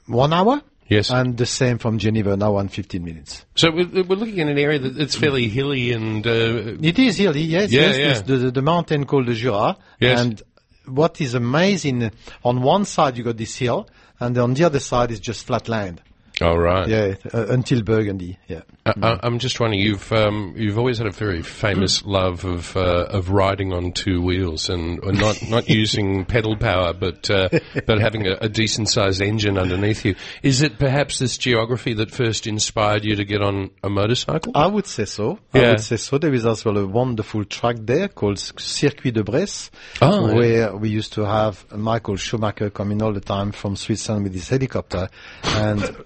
[0.06, 0.62] one hour.
[0.88, 1.10] Yes.
[1.10, 3.44] And the same from Geneva, an hour and 15 minutes.
[3.56, 7.16] So we're, we're looking at an area that it's fairly hilly and uh, It is
[7.16, 7.96] hilly, yes, Yeah, yes.
[7.98, 8.22] yeah.
[8.22, 9.76] The, the, the mountain called the Jura.
[9.98, 10.20] Yes.
[10.20, 10.42] And
[10.86, 12.10] what is amazing,
[12.44, 13.88] on one side you got this hill,
[14.20, 16.00] and on the other side is just flat land.
[16.40, 16.88] Oh right.
[16.88, 18.60] Yeah, uh, until Burgundy, yeah.
[18.84, 19.80] I, I- I'm just wondering.
[19.82, 24.20] You've um, you've always had a very famous love of uh, of riding on two
[24.22, 27.48] wheels and not not using pedal power, but uh,
[27.86, 30.14] but having a, a decent sized engine underneath you.
[30.42, 34.52] Is it perhaps this geography that first inspired you to get on a motorcycle?
[34.54, 35.38] I would say so.
[35.54, 35.62] Yeah.
[35.62, 36.18] I would say so.
[36.18, 39.70] There is as well a wonderful track there called Circuit de Bresse,
[40.02, 40.34] Oh, yeah.
[40.34, 44.48] where we used to have Michael Schumacher coming all the time from Switzerland with his
[44.48, 45.08] helicopter,
[45.44, 45.96] and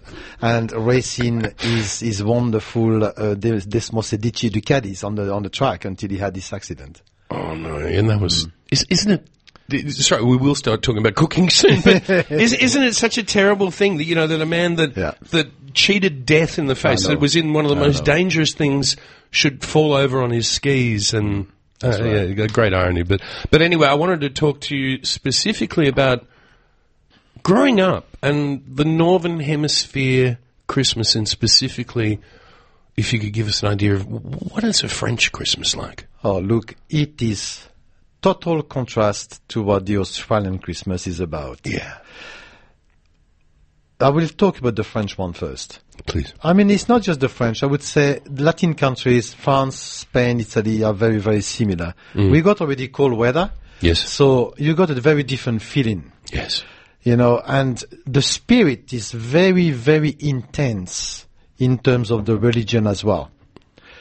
[0.42, 6.08] and racing his his wonderful uh, Des- Desmosedici Ducatis on the on the track until
[6.10, 7.02] he had this accident.
[7.30, 7.76] Oh no!
[7.78, 9.26] And that was is, isn't it?
[9.92, 11.80] Sorry, we will start talking about cooking soon.
[11.82, 14.96] But is, isn't it such a terrible thing that you know that a man that
[14.96, 15.12] Yeah.
[15.30, 18.12] that cheated death in the face, that was in one of the I most know.
[18.14, 18.96] dangerous things,
[19.30, 21.46] should fall over on his skis and.
[21.82, 26.26] Uh, yeah, great irony, but but anyway, I wanted to talk to you specifically about
[27.42, 32.20] growing up and the Northern Hemisphere Christmas, and specifically,
[32.96, 36.06] if you could give us an idea of what is a French Christmas like.
[36.22, 37.66] Oh, look, it is
[38.22, 41.60] total contrast to what the Australian Christmas is about.
[41.64, 41.98] Yeah,
[44.00, 45.80] I will talk about the French one first.
[46.06, 46.32] please.
[46.42, 47.62] I mean, it's not just the French.
[47.62, 51.94] I would say Latin countries, France, Spain, Italy are very, very similar.
[52.14, 52.30] Mm.
[52.30, 53.52] We got already cold weather.
[53.80, 53.98] Yes.
[54.00, 56.64] So you got a very different feeling, Yes.
[57.02, 61.26] You know, and the spirit is very, very intense
[61.58, 63.30] in terms of the religion as well.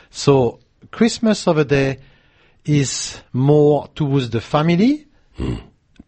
[0.09, 0.59] So
[0.91, 1.97] Christmas over there
[2.65, 5.07] is more towards the family,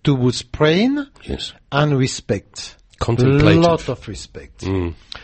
[0.03, 1.53] towards praying Yes.
[1.71, 2.77] and respect.
[2.99, 3.47] Contemplative.
[3.47, 3.57] Mm.
[3.57, 4.63] A lot of respect.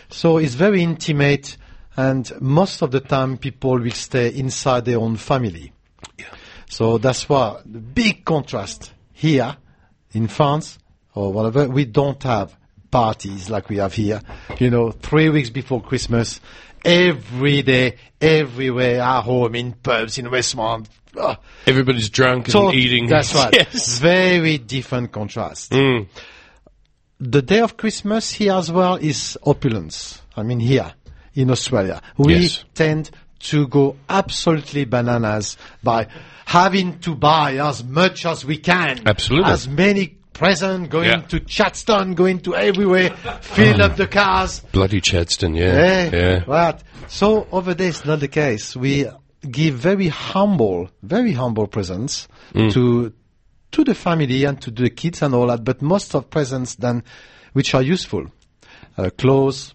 [0.09, 1.57] So it's very intimate,
[1.95, 5.73] and most of the time people will stay inside their own family.
[6.69, 9.55] So that's why the big contrast here
[10.11, 10.79] in France
[11.17, 12.55] or whatever, we don't have
[12.91, 14.21] parties like we have here.
[14.59, 16.39] You know, three weeks before Christmas,
[16.85, 20.89] every day, everywhere, at home, in pubs, in restaurants.
[21.19, 23.07] ah, Everybody's drunk so and eating.
[23.07, 23.53] That's right.
[23.73, 23.99] Yes.
[23.99, 25.71] Very different contrast.
[27.19, 30.21] The day of Christmas here as well is opulence.
[30.35, 30.93] I mean here
[31.33, 32.01] in Australia.
[32.17, 32.63] We Yes.
[32.75, 36.07] tend to go absolutely bananas by
[36.45, 39.01] having to buy as much as we can.
[39.07, 39.51] Absolutely.
[39.51, 41.21] As many presents, going Yeah.
[41.27, 43.09] to Chadstone, going to everywhere,
[43.41, 44.61] fill up the cars.
[44.71, 45.73] Bloody Chadstone, yeah.
[45.75, 46.09] Yeah.
[46.13, 46.43] Yeah.
[46.47, 46.79] Right.
[47.07, 48.75] So over there, it's not the case.
[48.75, 49.07] We
[49.49, 52.71] give very humble, very humble presents Mm.
[52.73, 53.13] to
[53.71, 55.63] to the family and to the kids and all that.
[55.63, 57.03] But most of presents then,
[57.53, 58.27] which are useful,
[58.97, 59.73] uh, clothes,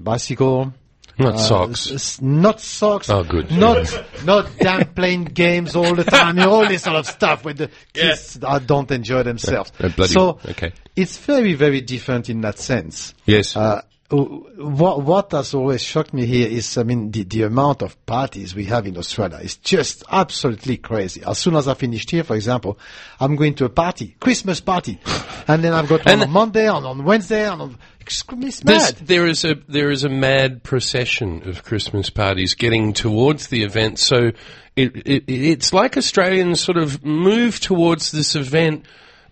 [0.00, 0.72] bicycle.
[1.18, 1.86] Not uh, socks.
[1.86, 3.08] s- s- not socks.
[3.08, 3.50] Oh, good.
[3.50, 3.88] Not
[4.24, 6.38] not damn playing games all the time.
[6.40, 9.72] all this sort of stuff where the kids that don't enjoy themselves.
[9.80, 10.72] Uh, so okay.
[10.94, 13.14] it's very very different in that sense.
[13.24, 13.56] Yes.
[14.08, 18.54] What what has always shocked me here is, I mean, the, the amount of parties
[18.54, 21.22] we have in Australia is just absolutely crazy.
[21.24, 22.78] As soon as I finished here, for example,
[23.18, 25.00] I'm going to a party, Christmas party,
[25.48, 28.94] and then I've got one And- on Monday, and on Wednesday, and on it's mad.
[29.02, 33.98] there is a there is a mad procession of Christmas parties getting towards the event.
[33.98, 34.30] So
[34.76, 38.84] it, it it's like Australians sort of move towards this event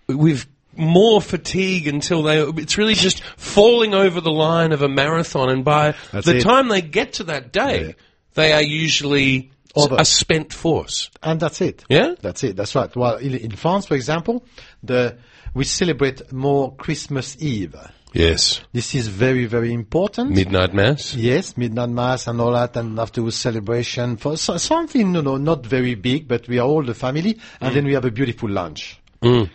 [0.07, 0.45] with
[0.77, 5.49] more fatigue until they it's really just falling over the line of a marathon.
[5.49, 6.41] And by That's the it.
[6.41, 7.91] time they get to that day, Yeah.
[8.33, 9.97] they are usually Over.
[9.99, 11.09] a spent force.
[11.21, 11.83] And that's it.
[11.89, 12.15] Yeah?
[12.21, 12.55] That's it.
[12.55, 12.93] That's right.
[12.95, 14.45] Well, in, in France, for example,
[14.83, 15.17] the
[15.53, 17.75] we celebrate more Christmas Eve.
[18.15, 20.31] Yes, This is very, very important.
[20.31, 21.13] midnight mass.
[21.15, 25.65] Yes, midnight mass and all that, and afterwards celebration for so, something, you know, not
[25.65, 27.73] very big, but we are all the family, and mm.
[27.73, 29.01] then we have a beautiful lunch,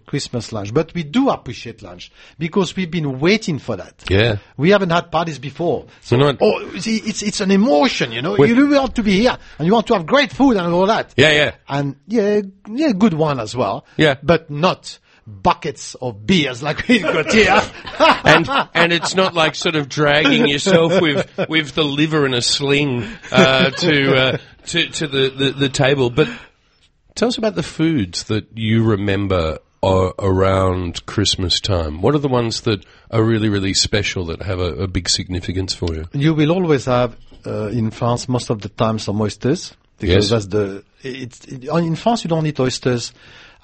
[0.07, 0.73] Christmas lunch.
[0.75, 4.05] But we do appreciate lunch because we've been waiting for that.
[4.11, 4.37] Yeah.
[4.57, 8.23] We haven't had parties before, so We're not- oh, it's, it's it's an emotion, you
[8.23, 8.37] know.
[8.37, 10.87] We're- you want to be here, and you want to have great food and all
[10.87, 11.15] that.
[11.17, 11.55] Yeah, yeah.
[11.69, 13.85] and yeah, yeah, good one as well.
[13.97, 14.17] Yeah.
[14.23, 17.61] but not buckets of beers like we've got here.
[18.25, 22.43] and and it's not like sort of dragging yourself with with the liver in a
[22.43, 26.11] sling uh, to uh, to to the, the the table.
[26.11, 26.29] But
[27.15, 32.03] tell us about the foods that you remember are around Christmas time.
[32.03, 35.75] What are the ones that are really really special that have a, a big significance
[35.75, 36.05] for you?
[36.13, 40.09] You will always have uh, in France most of the time some oysters Yes.
[40.09, 43.13] because that's the it's it, in France you don't eat oysters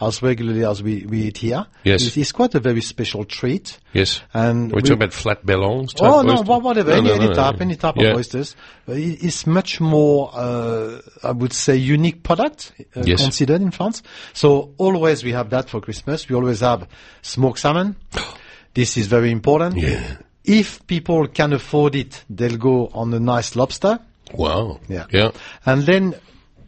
[0.01, 1.67] as regularly as we, we eat here.
[1.85, 2.03] Yes.
[2.03, 3.79] It- it's quite a very special treat.
[3.95, 5.47] Yes, And we're we- talking about flat.
[5.47, 5.57] Type
[6.01, 8.11] Oh no, whatever, No, any, no, any no, type, any type Yeah.
[8.11, 8.55] of oysters.
[8.85, 13.23] But it- It's much more, uh, I would say, unique product uh, Yes.
[13.23, 14.03] considered in France.
[14.35, 16.29] So always we have that for Christmas.
[16.29, 16.87] We always have
[17.23, 17.97] smoked salmon.
[18.75, 19.77] this is very important.
[19.79, 20.17] Yeah.
[20.45, 23.99] If people can afford it, they'll go on a nice lobster.
[24.35, 24.79] Wow.
[24.89, 25.07] Yeah.
[25.11, 25.31] Yeah.
[25.65, 26.15] And then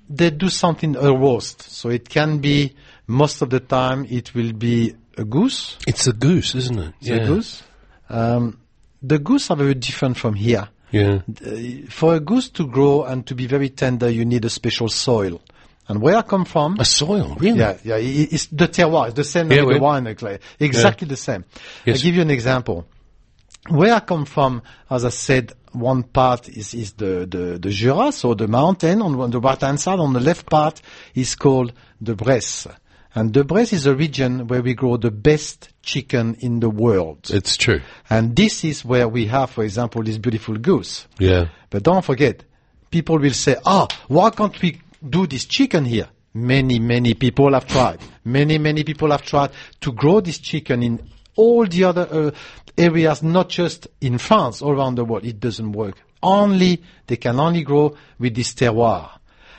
[0.09, 1.63] they do something a roast.
[1.71, 2.75] So it can be
[3.09, 5.77] most of the time it will be a goose.
[5.87, 6.95] It's a goose, isn't it?
[7.01, 7.63] The goose.
[8.09, 8.61] Um,
[9.03, 10.69] the goose are very different from here.
[10.91, 11.21] Yeah.
[11.45, 14.89] Uh, for a goose to grow and to be very tender, you need a special
[14.89, 15.41] soil.
[15.89, 17.59] And where I come from, A soil, really?
[17.59, 21.17] yeah, yeah, it's the terroir, it's the same Yeah, like the wine, like, exactly the
[21.17, 21.47] same.
[21.87, 21.97] Yes.
[21.97, 22.87] I'll give you an example.
[23.69, 28.13] Where I come from, as I said, one part is, is the, the, the Jura,
[28.13, 29.99] so the mountain on, on the right hand side.
[29.99, 30.81] On the left part
[31.15, 32.69] is called the Bresse.
[33.15, 37.31] And the Bresse is a region where we grow the best chicken in the world.
[37.31, 37.81] It's true.
[38.11, 41.07] And this is where we have, for example, this beautiful goose.
[41.19, 41.47] Yeah.
[41.71, 42.45] But don't forget,
[42.91, 46.09] people will say, ah, why can't we do this chicken here?
[46.35, 48.01] Many, many people have tried.
[48.25, 52.31] Many, many people have tried to grow this chicken in all the other uh,
[52.77, 55.25] areas, not just in France, all around the world.
[55.25, 55.97] It doesn't work.
[56.23, 59.11] Only, they can only grow with this terroir.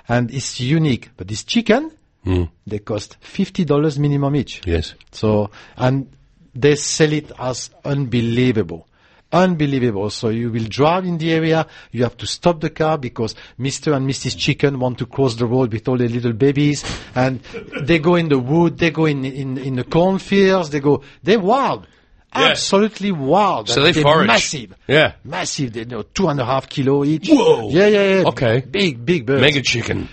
[0.07, 1.09] And it's unique.
[1.17, 1.91] But this chicken,
[2.23, 2.43] Hmm.
[2.67, 4.61] they cost $50 minimum each.
[4.65, 4.93] Yes.
[5.11, 6.11] So, and
[6.53, 8.87] they sell it as unbelievable.
[9.31, 10.09] Unbelievable.
[10.09, 13.95] So you will drive in the area, you have to stop the car because Mr.
[13.95, 14.37] and Mrs.
[14.37, 16.83] Chicken want to cross the road with all their little babies
[17.15, 17.39] and
[17.83, 21.39] they go in the wood, they go in, in, in the cornfields, they go, they're
[21.39, 21.87] wild.
[22.35, 22.49] Yeah.
[22.49, 23.69] Absolutely wild.
[23.69, 24.27] So And they they're forage.
[24.27, 24.75] Massive.
[24.87, 25.13] Yeah.
[25.23, 25.73] Massive.
[25.73, 27.29] They know two and a half kilo each.
[27.29, 27.69] Whoa.
[27.69, 28.27] Yeah, yeah, yeah.
[28.27, 28.61] Okay.
[28.61, 29.41] Big, big birds.
[29.41, 30.09] Mega chicken.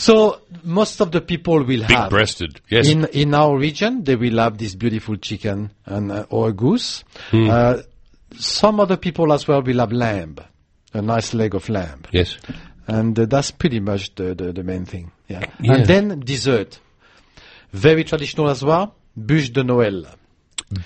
[0.00, 2.08] So most of the people will Big have.
[2.08, 2.60] breasted.
[2.70, 2.88] Yes.
[2.88, 7.04] In in our region, they will have this beautiful chicken and uh, or goose.
[7.30, 7.50] Hmm.
[7.50, 7.76] Uh,
[8.38, 10.36] some other people as well will have lamb,
[10.94, 12.38] a nice leg of lamb, yes.
[12.86, 15.12] and uh, that's pretty much the, the the main thing.
[15.28, 15.44] Yeah.
[15.60, 15.74] Yeah.
[15.74, 16.80] And then dessert,
[17.72, 18.94] very traditional as well.
[19.18, 20.06] Bûche de Noël.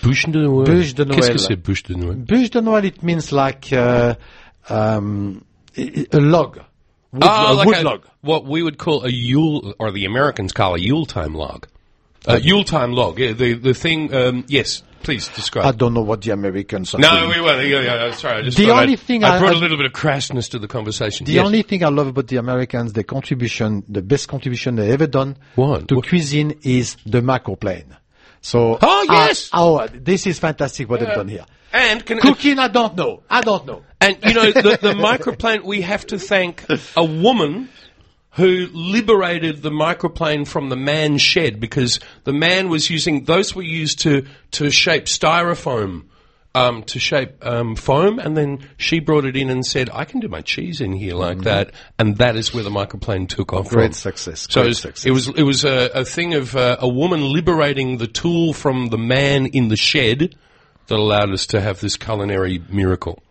[0.02, 0.66] Bûche de Noël.
[0.66, 1.38] Bûche de Qu'est-ce que Noël.
[1.38, 2.16] c'est bûche de Noël?
[2.16, 4.14] Bûche de Noël, it means like uh,
[4.68, 5.44] um,
[5.76, 6.58] a log.
[7.14, 8.06] Wood, Ah, a like wood a- log.
[8.22, 11.66] what we would call a Yule, or the Americans call a Yule time log.
[12.26, 13.18] A Yule time log.
[13.20, 14.12] Yeah, the the thing.
[14.12, 15.66] Um, yes, please describe.
[15.66, 17.28] I don't know what the Americans are no, doing.
[17.30, 17.68] we weren't.
[17.68, 18.38] Yeah, yeah, sorry.
[18.38, 20.50] I just The only I'd- thing I I- brought I- a little bit of crassness
[20.50, 21.24] to the conversation.
[21.26, 21.46] The yes.
[21.46, 25.36] only thing I love about the Americans, the contribution, the best contribution they ever done
[25.54, 25.86] What?
[25.88, 26.08] to What?
[26.08, 27.94] cuisine is the macroplane.
[28.44, 29.48] So, Oh, uh, yes!
[29.54, 31.46] oh, this is fantastic what they've done here.
[31.72, 33.22] and can, Cooking, I don't know.
[33.30, 33.82] I don't know.
[34.02, 36.62] And you know, the, the microplane, we have to thank
[36.94, 37.70] a woman
[38.32, 43.62] who liberated the microplane from the man's shed because the man was using, those were
[43.62, 46.04] used to, to shape styrofoam,
[46.54, 48.18] um, to shape, um, foam.
[48.18, 51.14] And then she brought it in and said, I can do my cheese in here
[51.14, 51.72] like that.
[51.98, 53.92] And that is where the microplane took off Great from.
[53.94, 55.04] success, So great it was, success.
[55.06, 58.88] it was, it was a, a thing of uh, a woman liberating the tool from
[58.88, 60.36] the man in the shed
[60.86, 63.22] that allowed us to have this culinary miracle.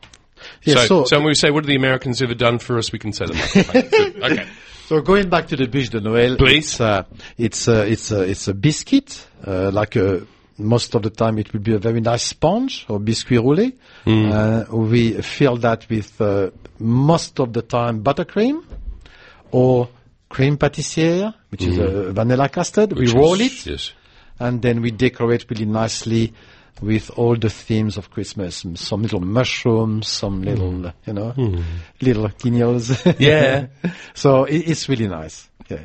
[0.63, 2.91] Yeah, so, so- so when we say, what have the Americans ever done for us,
[2.91, 3.37] we can say them.
[4.23, 4.47] okay.
[4.87, 6.73] So going back to the bûche de Noël, Please.
[6.73, 7.03] it's uh,
[7.37, 9.25] it's uh, it's uh, it's a biscuit.
[9.47, 12.99] Uh, like a, most of the time, it will be a very nice sponge or
[12.99, 13.73] biscuit roulé.
[14.05, 18.63] Uh, we fill that with uh, most of the time buttercream
[19.51, 19.89] or
[20.29, 22.93] cream pâtissière, which is uh, vanilla custard.
[22.93, 23.93] we roll it Yes.
[24.39, 26.33] and then we decorate really nicely
[26.81, 28.65] with all the themes of Christmas.
[28.75, 31.33] Some little mushrooms, some little, uh, you know,
[32.01, 33.05] little guignol's.
[33.19, 33.67] Yeah.
[34.15, 35.47] so it, it's really nice.
[35.69, 35.81] Yeah.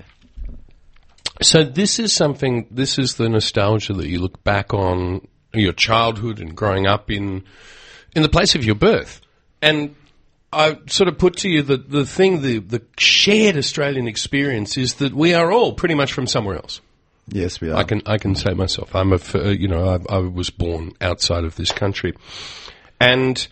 [1.40, 6.40] So this is something, this is the nostalgia that you look back on your childhood
[6.40, 7.44] and growing up in,
[8.14, 9.20] in the place of your birth.
[9.62, 9.94] And
[10.52, 14.94] I sort of put to you that the thing, the, the shared Australian experience is
[14.94, 16.80] that we are all pretty much from somewhere else.
[17.30, 17.76] Yes, we are.
[17.76, 18.94] I can I can say myself.
[18.94, 22.14] I'm a uh, you know I, I was born outside of this country,
[23.00, 23.46] and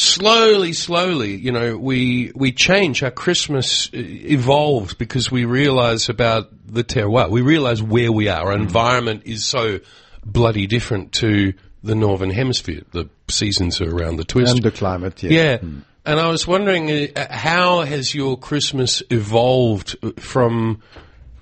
[0.00, 3.02] slowly, slowly, you know, we we change.
[3.02, 7.30] Our Christmas uh, evolves because we realize about the terroir.
[7.30, 8.46] We realize where we are.
[8.46, 9.80] Our environment is so
[10.24, 12.82] bloody different to the northern hemisphere.
[12.92, 14.54] The seasons are around the twist.
[14.54, 15.22] and the climate.
[15.22, 15.30] Yeah.
[15.30, 15.58] Yeah.
[16.06, 20.82] And I was wondering, uh, how has your Christmas evolved uh, from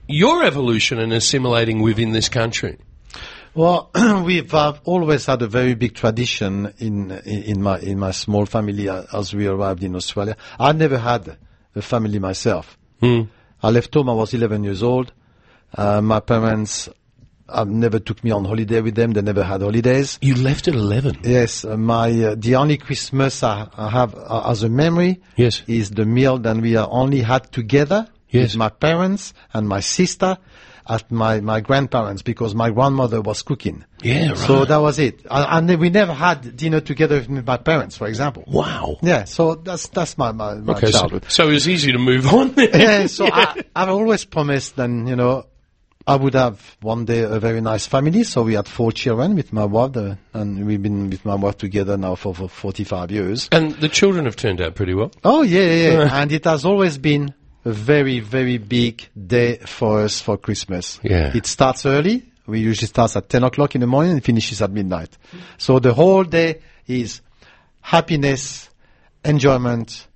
[0.08, 2.78] your evolution and assimilating within this country?
[3.58, 3.90] Well,
[4.24, 8.46] we've uh, always had a very big tradition in, in in my in my small
[8.46, 10.36] family uh, as we arrived in Australia.
[10.60, 11.36] I never had
[11.74, 12.78] a family myself.
[13.02, 14.10] I left home.
[14.10, 15.12] I was 11 years old.
[15.76, 16.88] Uh, my parents
[17.48, 19.12] uh, never took me on holiday with them.
[19.12, 20.20] They never had holidays.
[20.22, 21.22] You left at 11.
[21.24, 25.62] Yes, uh, my uh, the only Christmas I, I have uh, as a memory Yes.
[25.66, 28.52] is the meal that we only had together Yes.
[28.52, 30.38] with my parents and my sister
[30.88, 33.84] at my, my grandparents because my grandmother was cooking.
[34.02, 35.20] Yeah, So that was it.
[35.30, 38.44] And we never had dinner together with my parents, for example.
[38.46, 38.96] Wow.
[39.02, 41.26] Yeah, so that's that's my my, my Okay, so, childhood.
[41.28, 45.16] so it was easy to move on yeah, so I, I've always promised, then you
[45.16, 45.44] know,
[46.06, 48.22] I would have one day a very nice family.
[48.24, 51.58] So we had four children with my wife, uh, and we've been with my wife
[51.58, 53.48] together now for, for 45 years.
[53.52, 55.12] And the children have turned out pretty well.
[55.22, 56.08] Oh yeah, yeah, yeah.
[56.22, 61.00] and it has always been a very, very big day for us for Christmas.
[61.02, 61.32] Yeah.
[61.34, 62.24] It starts early.
[62.46, 65.16] We usually starts at 10 o'clock in the morning and finishes at midnight.
[65.58, 67.20] So the whole day is
[67.82, 68.70] happiness,
[69.24, 70.06] enjoyment,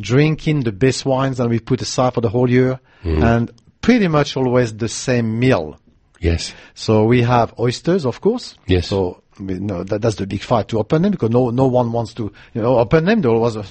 [0.00, 3.22] drinking the best wines that we put aside for the whole year, mm.
[3.22, 5.78] and pretty much always the same meal.
[6.20, 6.54] Yes.
[6.74, 8.56] So we have oysters, of course.
[8.66, 8.88] Yes.
[8.88, 11.92] So we, no, that, that's the big fight to open them because no no one
[11.92, 13.20] wants to you know open them.
[13.20, 13.64] There was a,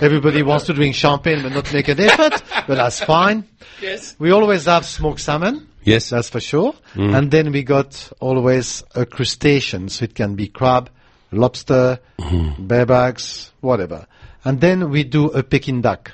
[0.00, 3.46] everybody wants to drink champagne but not make an effort, but that's fine.
[3.80, 4.16] Yes.
[4.18, 5.68] We always have smoked salmon.
[5.84, 6.10] Yes.
[6.10, 6.74] That's for sure.
[6.94, 7.16] Mm.
[7.16, 10.90] And then we got always a crustacean, so it can be crab,
[11.32, 12.66] lobster, mm-hmm.
[12.66, 14.06] barebacks, whatever.
[14.44, 16.12] And then we do a Peking duck.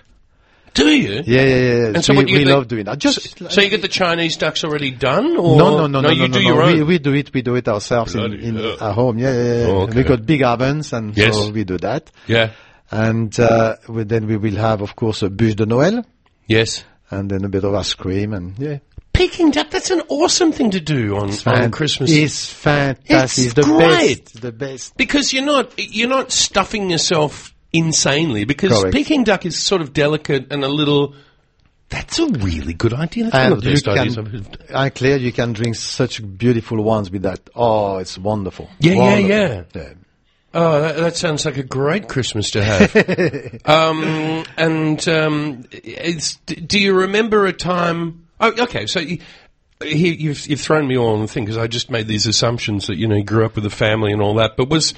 [0.74, 1.22] Do you?
[1.26, 1.86] Yeah, yeah, yeah.
[1.94, 2.98] And so we what you we love doing that.
[2.98, 6.10] Just So, so you get the Chinese ducks already done, or no, no, no, no,
[6.10, 6.74] you no, do no, your own.
[6.76, 7.32] We, we do it.
[7.32, 9.18] We do it ourselves in, Bloody in at home.
[9.18, 9.66] Yeah, yeah, yeah.
[9.66, 9.96] Oh, okay.
[9.96, 11.34] We got big ovens, and Yes.
[11.34, 12.10] so we do that.
[12.26, 12.52] yeah.
[12.90, 16.04] And uh, we, then we will have, of course, a bûche de Noël,
[16.46, 16.84] Yes.
[17.10, 18.78] and then a bit of ice cream, and yeah,
[19.12, 19.70] Peking duck.
[19.70, 22.10] That's an awesome thing to do on, on Christmas.
[22.10, 23.46] It's fantastic.
[23.46, 24.24] It's the great.
[24.26, 24.40] best.
[24.40, 24.96] The best.
[24.96, 28.94] because you're not you're not stuffing yourself insanely because Correct.
[28.94, 31.14] Peking duck is sort of delicate and a little
[31.90, 33.24] That's a really good idea.
[33.24, 34.30] That's one And of the you best ideas I've
[34.94, 35.20] can, heard.
[35.20, 37.40] you can drink such beautiful wines with that.
[37.54, 38.68] Oh, it's wonderful.
[38.80, 39.82] Yeah, yeah, Wonderful.
[39.82, 39.92] yeah.
[40.54, 42.96] Oh, that, that sounds like a great Christmas to have.
[43.66, 48.26] um, and um, it's, do you remember a time?
[48.40, 48.86] Oh, okay.
[48.86, 49.18] So you,
[49.82, 52.86] here you've, you've thrown me all on the thing because I just made these assumptions
[52.86, 54.56] that you know you grew up with a family and all that.
[54.56, 54.94] But was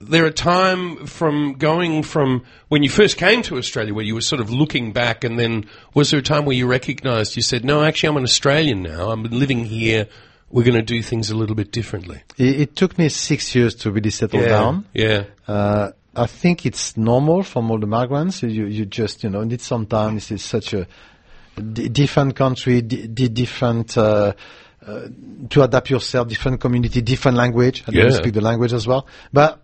[0.00, 4.20] there a time from going from when you first came to Australia where you were
[4.20, 7.64] sort of looking back, and then was there a time where you recognised you said,
[7.64, 9.10] "No, actually, I'm an Australian now.
[9.10, 10.08] I'm living here.
[10.50, 13.74] We're going to do things a little bit differently." It, it took me six years
[13.76, 14.86] to really settle down.
[14.94, 15.24] Yeah.
[15.46, 18.42] Uh, I think it's normal from all the migrants.
[18.42, 20.16] You, you just, you know, need some time.
[20.16, 20.86] This is such a
[21.56, 24.32] d- different country, d- d- different, uh,
[24.86, 25.08] uh,
[25.50, 27.84] to adapt yourself, different community, different language.
[27.86, 28.10] I Yeah.
[28.10, 29.06] speak the language as well.
[29.32, 29.60] But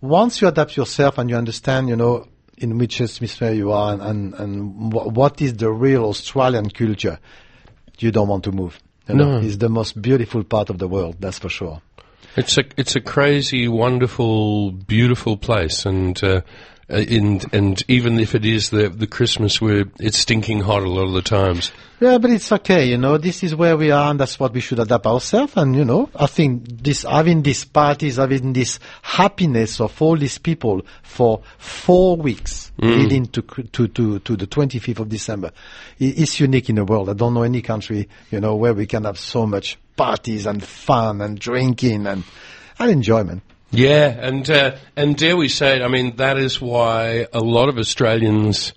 [0.00, 2.26] once you adapt yourself and you understand, you know,
[2.58, 7.18] in which hemisphere you are and, and, and wh- what is the real Australian culture,
[7.98, 8.78] you don't want to move.
[9.08, 9.46] You know, No.
[9.46, 11.80] It's the most beautiful part of the world, that's for sure.
[12.36, 16.40] It's a it's a crazy, wonderful, beautiful place, and uh,
[16.90, 20.88] uh, and and even if it is the the Christmas where it's stinking hot a
[20.88, 21.72] lot of the times.
[22.02, 24.58] Yeah, but it's okay, you know, this is where we are and that's what we
[24.58, 29.80] should adapt ourselves and, you know, I think this, having these parties, having this happiness
[29.80, 35.08] of all these people for four weeks leading to, to, to, to the 25th of
[35.10, 35.52] December
[36.00, 37.08] is unique in the world.
[37.08, 40.60] I don't know any country, you know, where we can have so much parties and
[40.60, 42.24] fun and drinking and,
[42.80, 43.44] and enjoyment.
[43.72, 45.82] Yeah, and uh, and dare we say it?
[45.82, 48.74] I mean, that is why a lot of Australians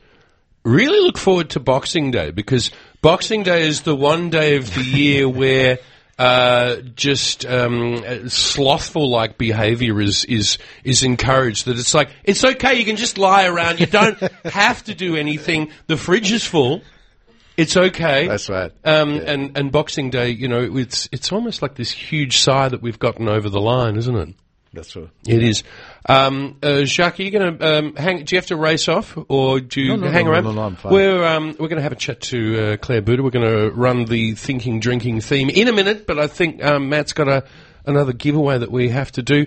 [0.63, 2.71] really look forward to Boxing Day because
[3.01, 5.79] Boxing Day is the one day of the year where.
[6.17, 11.65] Uh, just um, slothful like behaviour is is is encouraged.
[11.65, 12.75] That it's like it's okay.
[12.75, 13.81] You can just lie around.
[13.81, 15.71] You don't have to do anything.
[15.87, 16.83] The fridge is full.
[17.57, 18.29] It's okay.
[18.29, 18.71] That's right.
[18.85, 22.81] Um, and and Boxing Day, you know, it's it's almost like this huge sigh that
[22.81, 24.35] we've gotten over the line, isn't it?
[24.75, 25.09] That's true.
[25.27, 25.63] It is.
[26.07, 28.23] Um, uh, Jacques, are you going to um, hang?
[28.25, 30.43] Do you have to race off, or do you No, no, hang no, around?
[30.43, 30.93] no, no, I'm fine.
[30.93, 33.23] We're um, we're going to have a chat to uh, Claire Burder.
[33.23, 36.89] We're going to run the thinking drinking theme in a minute, but I think um,
[36.89, 37.43] Matt's got a
[37.85, 39.45] another giveaway that we have to do.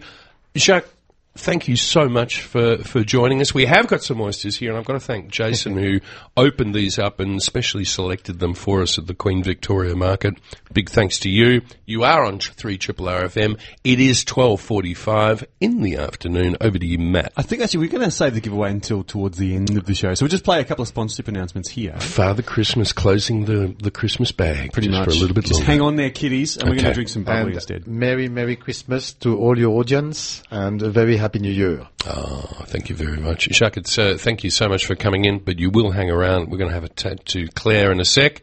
[0.56, 0.88] Jacques,
[1.36, 3.54] thank you so much for, for joining us.
[3.54, 6.00] We have got some oysters here, and I've got to thank Jason who
[6.36, 10.34] opened these up and specially selected them for us at the Queen Victoria Market.
[10.72, 11.62] Big thanks to you.
[11.86, 13.58] You are on three Triple R FM.
[13.84, 16.56] It is twelve forty five in the afternoon.
[16.60, 17.32] Over to you, Matt.
[17.36, 19.94] I think actually we're going to save the giveaway until towards the end of the
[19.94, 20.14] show.
[20.14, 21.94] So we'll just play a couple of sponsorship announcements here.
[22.00, 25.08] Father Christmas closing the, the Christmas bag Pretty just much.
[25.08, 25.66] for a little bit just longer.
[25.72, 26.88] hang on there, kiddies, and we're going Okay.
[26.88, 27.86] to drink some bubbly And instead.
[27.86, 31.86] Merry, Merry Christmas to all your audience and a very Happy New Year.
[32.06, 33.48] Oh, thank you very much.
[33.52, 36.50] Jacques, it's, uh, thank you so much for coming in, but you will hang around.
[36.50, 38.42] We're going to have a chat to Claire in a sec.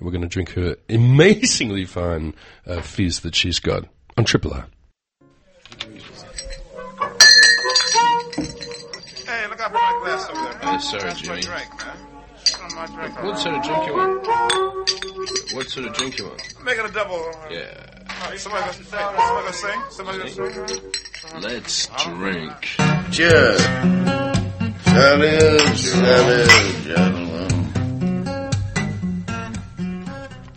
[0.00, 2.34] We're going to drink her amazingly fine
[2.66, 3.84] uh, fizz that she's got
[4.18, 4.66] on Triple R.
[9.26, 10.74] Hey, look out for my glass over there, man.
[10.74, 11.40] Uh, sorry, That's my Jimmy.
[11.42, 11.96] drink, man.
[12.76, 13.22] That's.
[13.24, 14.26] What sort of drink you want?
[15.54, 16.42] What sort of drink you want?
[16.64, 17.32] Make it a double.
[17.50, 17.86] Yeah.
[18.22, 19.82] Alright, somebody gonna, somebody gonna sing?
[19.90, 20.80] Somebody gonna sing?
[21.42, 22.52] Let's drink.
[23.10, 23.60] Cheers.
[24.84, 27.36] Salute, salute, gentlemen.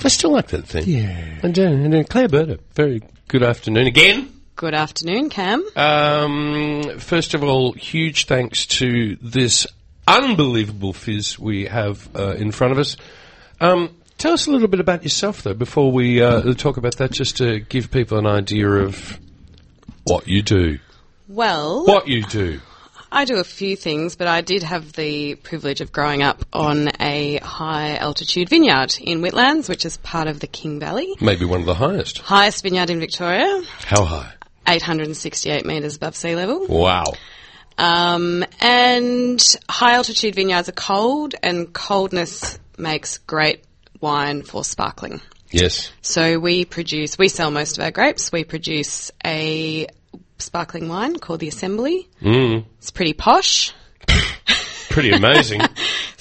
[0.01, 0.85] I still like that thing.
[0.87, 1.39] Yeah.
[1.43, 4.33] And, uh, and uh, Claire Burder, very good afternoon again.
[4.55, 5.63] Good afternoon, Cam.
[5.75, 9.67] Um, first of all, huge thanks to this
[10.07, 12.97] unbelievable fizz we have uh, in front of us.
[13.61, 17.11] Um, tell us a little bit about yourself, though, before we uh, talk about that,
[17.11, 19.19] just to give people an idea of
[20.03, 20.77] what you do.
[21.27, 22.59] Well, What you do.
[23.11, 26.89] I do a few things, but I did have the privilege of growing up on
[26.99, 31.15] a high altitude vineyard in Whitlands, which is part of the King Valley.
[31.19, 32.19] Maybe one of the highest.
[32.19, 34.33] Highest vineyard in Victoria, How high?
[34.67, 36.67] 868 metres above sea level.
[36.67, 37.05] Wow.
[37.79, 43.63] Um, and high altitude vineyards are cold, and coldness makes great
[44.01, 45.21] wine for sparkling.
[45.51, 45.91] Yes.
[46.01, 48.31] So we produce, we sell most of our grapes.
[48.31, 49.87] We produce a
[50.37, 52.07] sparkling wine called the Assembly.
[52.21, 52.65] Mm.
[52.77, 53.73] It's pretty posh.
[54.89, 55.61] Pretty amazing.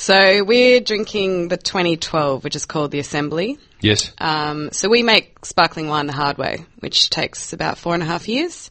[0.00, 3.58] So we're drinking the 2012, which is called the Assembly.
[3.80, 4.12] yes.
[4.18, 8.06] Um, so we make sparkling wine the hard way, which takes about four and a
[8.06, 8.70] half years.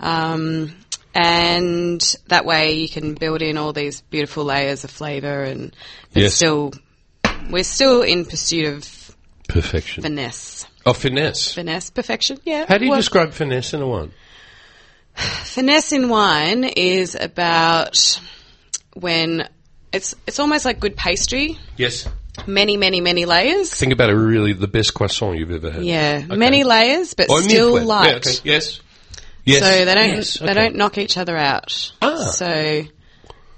[0.00, 0.74] Um,
[1.14, 5.76] and that way you can build in all these beautiful layers of flavour and
[6.14, 6.34] Yes.
[6.34, 6.72] still,
[7.50, 9.16] we're still in pursuit of
[9.48, 10.02] Perfection.
[10.02, 10.66] finesse.
[10.84, 11.54] Oh, finesse.
[11.54, 12.64] Finesse, perfection, yeah.
[12.68, 14.12] How do you Well, describe finesse in a wine?
[15.16, 18.20] Finesse in wine is about
[18.94, 19.48] when
[19.92, 21.58] it's it's almost like good pastry.
[21.76, 22.06] Yes.
[22.46, 23.72] many, many, many layers.
[23.72, 25.84] Think about a really the best croissant you've ever had.
[25.84, 26.36] Yeah, Okay.
[26.36, 28.10] many layers, but Or still light.
[28.10, 28.34] Yeah, okay.
[28.44, 28.80] Yes.
[29.44, 29.60] Yes.
[29.60, 31.92] So they don't Yes, they don't knock each other out.
[32.02, 32.16] Ah.
[32.32, 32.82] So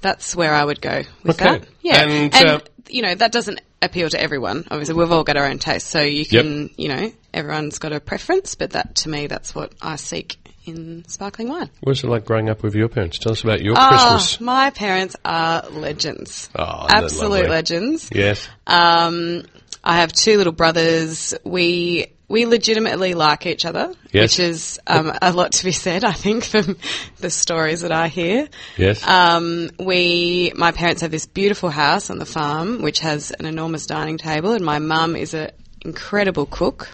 [0.00, 1.58] that's where I would go with Okay.
[1.58, 1.68] that.
[1.82, 4.64] Yeah, And, uh, you know that doesn't appeal to everyone.
[4.70, 6.42] Obviously, we've all got our own taste, so you Yep.
[6.44, 8.54] can you know everyone's got a preference.
[8.54, 11.70] But that to me, that's what I seek in sparkling wine.
[11.80, 13.18] What was it like growing up with your parents?
[13.18, 14.40] Tell us about your Oh, Christmas.
[14.40, 16.50] my parents are legends.
[16.54, 18.10] Oh, they're Absolute legends.
[18.12, 18.46] Yes.
[18.66, 19.44] Um,
[19.82, 21.32] I have two little brothers.
[21.44, 24.38] We we legitimately like each other, Yes.
[24.38, 26.04] which is um, a lot to be said.
[26.04, 26.76] I think from
[27.20, 28.48] the stories that I hear.
[28.76, 29.06] Yes.
[29.06, 33.86] Um, we, my parents have this beautiful house on the farm, which has an enormous
[33.86, 35.50] dining table, and my mum is an
[35.80, 36.90] incredible cook.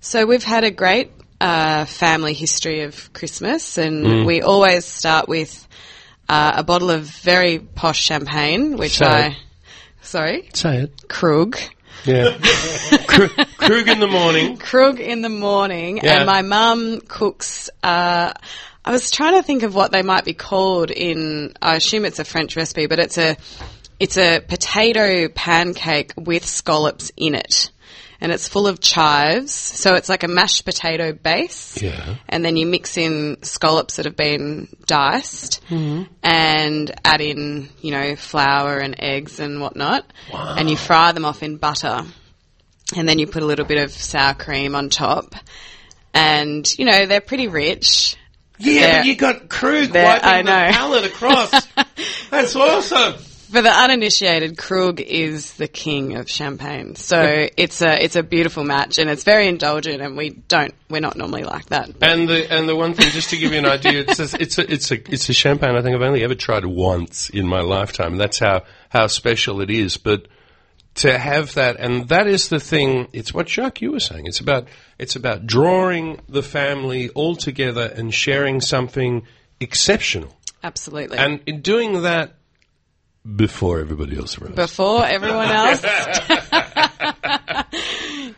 [0.00, 4.26] So we've had a great uh, family history of Christmas, and Mm.
[4.26, 5.68] we always start with
[6.30, 9.26] uh, a bottle of very posh champagne, which Say I.
[9.28, 9.36] it.
[10.00, 11.08] Sorry, Say it.
[11.08, 11.58] Krug.
[12.06, 12.36] Yeah.
[13.56, 14.56] Krug, in the morning.
[14.58, 16.18] Krug in the morning, Yeah.
[16.18, 17.68] and my mum cooks.
[17.82, 18.32] Uh,
[18.84, 21.54] I was trying to think of what they might be called in.
[21.60, 23.36] I assume it's a French recipe, but it's a
[23.98, 27.70] it's a potato pancake with scallops in it,
[28.20, 29.52] and it's full of chives.
[29.52, 32.16] So it's like a mashed potato base, Yeah.
[32.28, 36.04] and then you mix in scallops that have been diced, mm-hmm.
[36.22, 41.42] and add in you know flour and eggs and whatnot, and you fry them off
[41.42, 42.04] in butter
[42.94, 45.34] and then you put a little bit of sour cream on top.
[46.14, 48.16] And, you know, they're pretty rich.
[48.58, 51.50] Yeah, They're- but you got Krug wiping I the palate across.
[52.30, 53.14] That's awesome.
[53.50, 56.96] For the uninitiated, Krug is the king of champagne.
[56.96, 61.00] So it's a it's a beautiful match and it's very indulgent and we don't we're
[61.00, 61.90] not normally like that.
[62.02, 64.58] And the and the one thing, just to give you an idea, it's a, it's
[64.58, 65.76] a it's a it's a champagne.
[65.76, 68.12] I think I've only ever tried once in my lifetime.
[68.12, 69.96] and That's how how special it is.
[69.96, 70.26] But
[70.96, 73.08] to have that, and that is the thing.
[73.12, 74.26] It's what Jacques you were saying.
[74.26, 74.66] It's about
[74.98, 79.26] it's about drawing the family all together and sharing something
[79.60, 80.34] exceptional.
[80.62, 81.18] Absolutely.
[81.18, 82.34] And in doing that,
[83.34, 84.54] before everybody else arrives.
[84.54, 85.82] Before everyone else.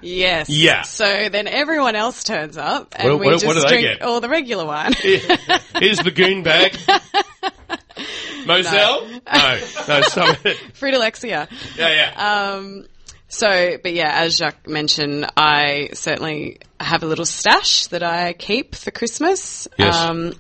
[0.01, 0.49] yes.
[0.49, 0.83] Yeah.
[0.83, 4.03] So then everyone else turns up and What- we what- just what drink get?
[4.03, 4.93] all the regular wine.
[4.95, 6.77] Here's the goon bag.
[8.47, 9.07] Moselle?
[9.09, 10.57] No, no, it.
[10.75, 11.49] Fruity Lexia.
[11.77, 12.53] Yeah, yeah.
[12.55, 12.87] Um,
[13.29, 18.75] so, but yeah, as Jacques mentioned, I certainly have a little stash that I keep
[18.75, 19.69] for Christmas.
[19.77, 19.95] Yes.
[19.97, 20.33] Um,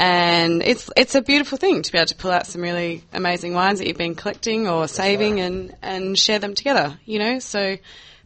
[0.00, 3.52] and it's it's a beautiful thing to be able to pull out some really amazing
[3.52, 7.38] wines that you've been collecting or saving and, and share them together, you know?
[7.38, 7.76] So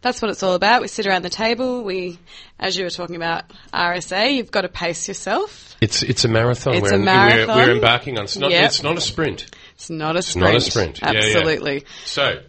[0.00, 0.82] that's what it's all about.
[0.82, 1.82] We sit around the table.
[1.82, 2.20] We,
[2.60, 5.74] as you were talking about RSA, you've got to pace yourself.
[5.80, 6.74] It's it's a marathon.
[6.74, 7.56] It's we're, a marathon.
[7.56, 8.24] We're, we're embarking on.
[8.24, 8.52] It's not.
[8.52, 8.64] Yep.
[8.66, 9.46] It's not a sprint.
[9.74, 10.44] It's not a It's sprint.
[10.44, 11.00] not a sprint.
[11.02, 11.18] Yeah, yeah.
[11.18, 11.84] Absolutely.
[12.04, 12.40] So,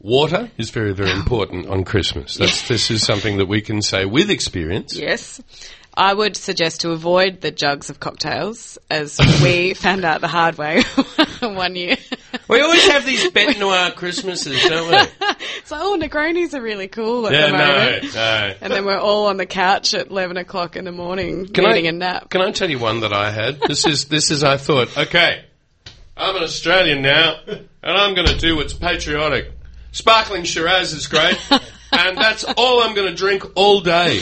[0.00, 2.34] water is very very important on Christmas.
[2.34, 4.96] That's this is something that we can say with experience.
[4.96, 5.40] Yes.
[5.94, 10.56] I would suggest to avoid the jugs of cocktails, as we found out the hard
[10.56, 10.82] way
[11.40, 11.96] one year.
[12.48, 14.96] We always have these Bet Noir Christmases, don't we?
[15.64, 18.14] so, oh, Negronis are really cool at Yeah, the moment.
[18.14, 18.54] no, no.
[18.62, 21.86] And then we're all on the couch at 11 o'clock in the morning Can needing
[21.86, 22.30] I, a nap.
[22.30, 23.60] Can I tell you one that I had?
[23.60, 25.44] This is this is I thought, okay,
[26.16, 29.50] I'm an Australian now, and I'm going to do what's patriotic.
[29.92, 31.36] Sparkling Shiraz is great,
[31.92, 34.20] and that's all I'm going to drink all day.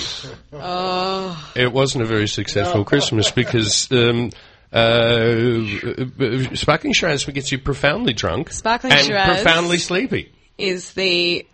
[0.52, 4.30] Oh, It wasn't a very successful Christmas because um,
[4.72, 10.32] uh, sparkling Shiraz gets you profoundly drunk Sparkling and Shiraz- profoundly sleepy.
[10.58, 11.46] is the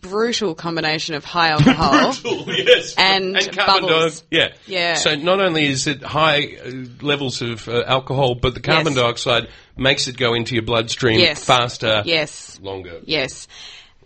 [0.00, 2.12] brutal combination of high alcohol.
[2.48, 2.94] yes.
[2.98, 4.20] And carbon bubbles.
[4.22, 4.26] dioxide.
[4.30, 4.48] Yeah.
[4.66, 4.94] Yeah.
[4.94, 6.70] So not only is it high uh,
[7.02, 9.02] levels of uh, alcohol, but the carbon Yes.
[9.02, 11.44] dioxide makes it go into your bloodstream Yes.
[11.44, 12.58] faster, Yes.
[12.60, 13.00] longer.
[13.04, 13.46] Yes.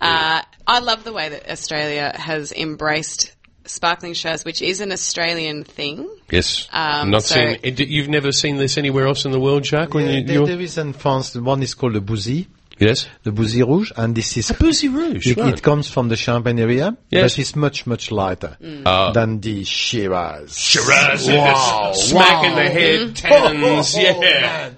[0.00, 3.34] Uh, I love the way that Australia has embraced
[3.66, 6.08] sparkling Shiraz, which is an Australian thing.
[6.30, 6.68] Yes.
[6.72, 7.58] Um, not so- seen.
[7.62, 9.94] You've never seen this anywhere else in the world, Jacques.
[9.94, 12.48] When Yeah, you, there, there is in France, one is called the Bouzy,
[12.78, 13.06] yes.
[13.22, 15.26] the Bouzy Rouge, and this is Bouzy Rouge.
[15.26, 15.52] it, right.
[15.54, 17.34] it comes from the Champagne area, Yes.
[17.34, 19.12] but it's much much lighter Ah.
[19.12, 20.58] than the Shiraz.
[20.58, 21.28] Shiraz.
[21.28, 24.02] Wow, Smack in the head, tannins.
[24.02, 24.70] yeah.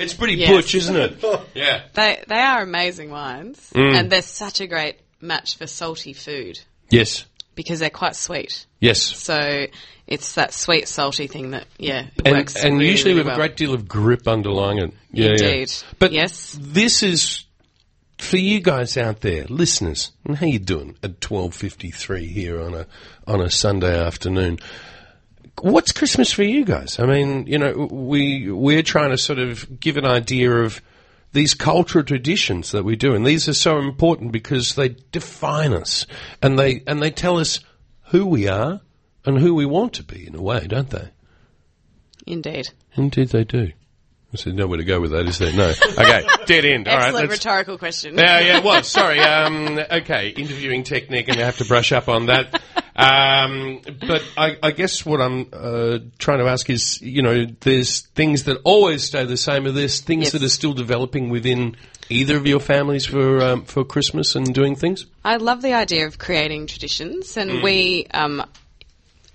[0.00, 0.50] It's pretty Yes.
[0.50, 1.16] butch, isn't it?
[1.54, 1.82] Yeah.
[1.94, 3.94] They they are amazing wines, Mm.
[3.98, 6.58] and they're such a great match for salty food
[6.90, 7.24] Yes.
[7.54, 8.66] because they're quite sweet.
[8.80, 9.02] Yes.
[9.02, 9.66] So
[10.06, 12.56] it's that sweet salty thing that yeah it and, works.
[12.56, 13.36] and really, usually really with well.
[13.36, 14.92] a great deal of grip underlying it.
[15.12, 15.30] Yeah, yeah.
[15.48, 15.72] Indeed.
[15.98, 16.56] But Yes.
[16.60, 17.44] this is
[18.18, 20.10] for you guys out there, listeners.
[20.26, 22.86] And how you doing at twelve fifty three here on a
[23.26, 24.58] on a Sunday afternoon?
[25.62, 26.98] What's Christmas for you guys?
[26.98, 30.80] I mean, you know, we we're trying to sort of give an idea of
[31.32, 36.06] these cultural traditions that we do, and these are so important because they define us
[36.42, 37.60] and they and they tell us
[38.06, 38.80] who we are
[39.24, 41.10] and who we want to be in a way, don't they?
[42.26, 42.70] Indeed.
[42.96, 43.72] Indeed, they do.
[44.32, 45.52] There's nowhere to go with that, is there?
[45.52, 45.70] No.
[45.98, 46.86] Okay, dead end.
[46.86, 48.16] All right, Excellent let's- rhetorical question.
[48.16, 48.86] yeah, yeah, it was.
[48.86, 49.18] Sorry.
[49.18, 52.62] Um, okay, interviewing technique, and I have to brush up on that.
[53.00, 58.02] Um, but I, I guess what I'm uh, trying to ask is, you know, there's
[58.14, 59.66] things that always stay the same.
[59.66, 60.32] Are there things Yes.
[60.32, 61.76] that are still developing within
[62.08, 65.06] either of your families for um, for Christmas and doing things?
[65.24, 67.62] I love the idea of creating traditions, and Mm.
[67.62, 68.44] we um,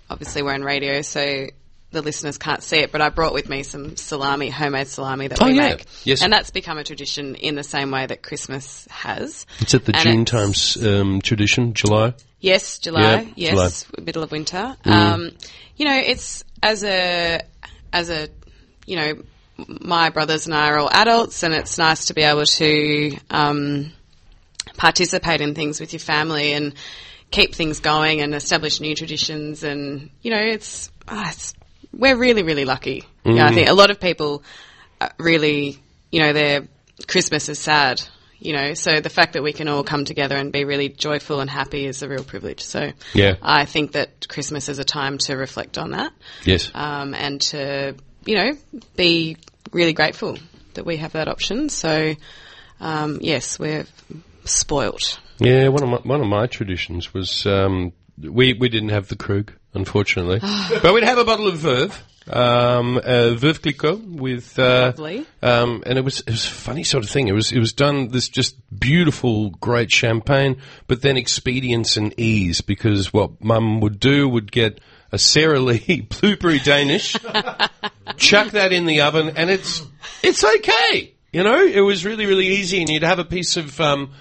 [0.10, 1.48] obviously we're on radio, so
[1.92, 2.92] the listeners can't see it.
[2.92, 5.70] But I brought with me some salami, homemade salami that Oh, we yeah.
[5.70, 6.22] make, Yes.
[6.22, 9.46] and that's become a tradition in the same way that Christmas has.
[9.60, 12.14] It's at the And June times um, tradition, July.
[12.46, 13.34] Yes, July.
[13.36, 14.76] Yes, middle of winter.
[14.86, 15.32] Um,
[15.78, 17.42] you know, it's as a
[17.92, 18.30] as a
[18.86, 19.24] you know,
[19.68, 23.92] my brothers and I are all adults, and it's nice to be able to um,
[24.78, 26.76] participate in things with your family and
[27.32, 29.64] keep things going and establish new traditions.
[29.64, 31.56] And you know, it's, ah, it's
[31.92, 33.06] we're really really lucky.
[33.24, 34.44] Yeah, I think a lot of people
[35.02, 35.80] uh, really,
[36.12, 36.68] you know, their
[37.08, 38.04] Christmas is sad.
[38.40, 41.40] You know, so the fact that we can all come together and be really joyful
[41.40, 42.62] and happy is a real privilege.
[42.62, 43.36] So, Yeah.
[43.42, 46.12] I think that Christmas is a time to reflect on that
[46.44, 46.70] Yes.
[46.74, 48.52] um, and to you know
[48.96, 49.38] be
[49.72, 50.38] really grateful
[50.74, 51.70] that we have that option.
[51.70, 52.16] So
[52.80, 53.86] um, yes, we're
[54.44, 55.20] spoilt.
[55.40, 59.16] Yeah, one of my, one of my traditions was um, we we didn't have the
[59.16, 60.40] Krug, unfortunately,
[60.82, 64.94] but we'd have a bottle of Verve, um, uh, Verve Clicquot with, uh,
[65.42, 67.28] um, and it was it was a funny sort of thing.
[67.28, 70.58] It was it was done this just beautiful, great champagne,
[70.88, 74.80] but then expedience and ease because what Mum would do would get
[75.12, 77.14] a Sara Lee blueberry Danish,
[78.18, 79.84] chuck that in the oven, and it's
[80.24, 81.14] it's okay.
[81.32, 84.14] You know, it was really really easy, and you'd have a piece of um,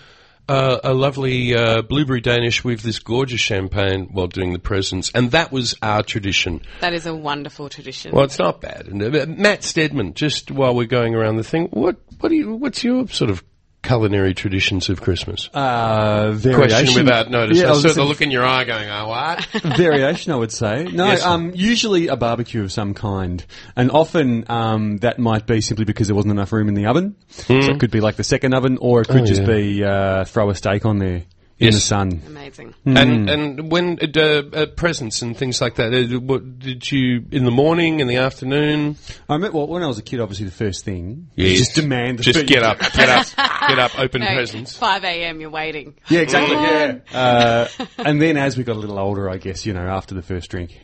[0.49, 5.31] uh, a lovely uh, blueberry Danish with this gorgeous champagne while doing the presents, and
[5.31, 6.61] that was our tradition.
[6.81, 8.13] That is a wonderful tradition.
[8.13, 8.87] Well, it's not bad.
[8.87, 12.55] And uh, Matt Stedman, just while we're going around the thing, what what do you
[12.55, 13.43] what's your sort of
[13.85, 15.49] culinary traditions of Christmas?
[15.55, 16.69] Uh, variation.
[16.69, 17.59] Question without notice.
[17.59, 19.45] Yeah, I I saw the look in your eye, going, "Oh, what?"
[19.77, 20.85] variation, I would say.
[20.93, 21.25] No, Yes.
[21.25, 23.45] um, usually a barbecue of some kind,
[23.77, 27.15] and often um, that might be simply because there wasn't enough room in the oven.
[27.29, 29.23] So it could be like the second oven, or it could Hmm.
[29.23, 29.47] Oh, just yeah.
[29.47, 31.23] be uh, throw a steak on there
[31.57, 31.75] in Yes.
[31.75, 32.21] the sun.
[32.27, 32.75] Amazing.
[32.85, 37.45] And and when uh, uh, presents and things like that, uh, what did you in
[37.45, 38.97] the morning, in the afternoon?
[39.29, 41.59] I remember well, when I was a kid, obviously the first thing Yes.
[41.59, 42.49] just demand the Just food.
[42.49, 43.27] get up, get up,
[43.69, 44.77] get up, open No, presents.
[44.77, 45.41] 5 a.m.
[45.41, 45.95] You're waiting.
[46.09, 46.57] Yeah, exactly.
[46.57, 46.99] Yeah.
[47.13, 50.23] Uh, and then as we got a little older, I guess you know after the
[50.23, 50.77] first drink,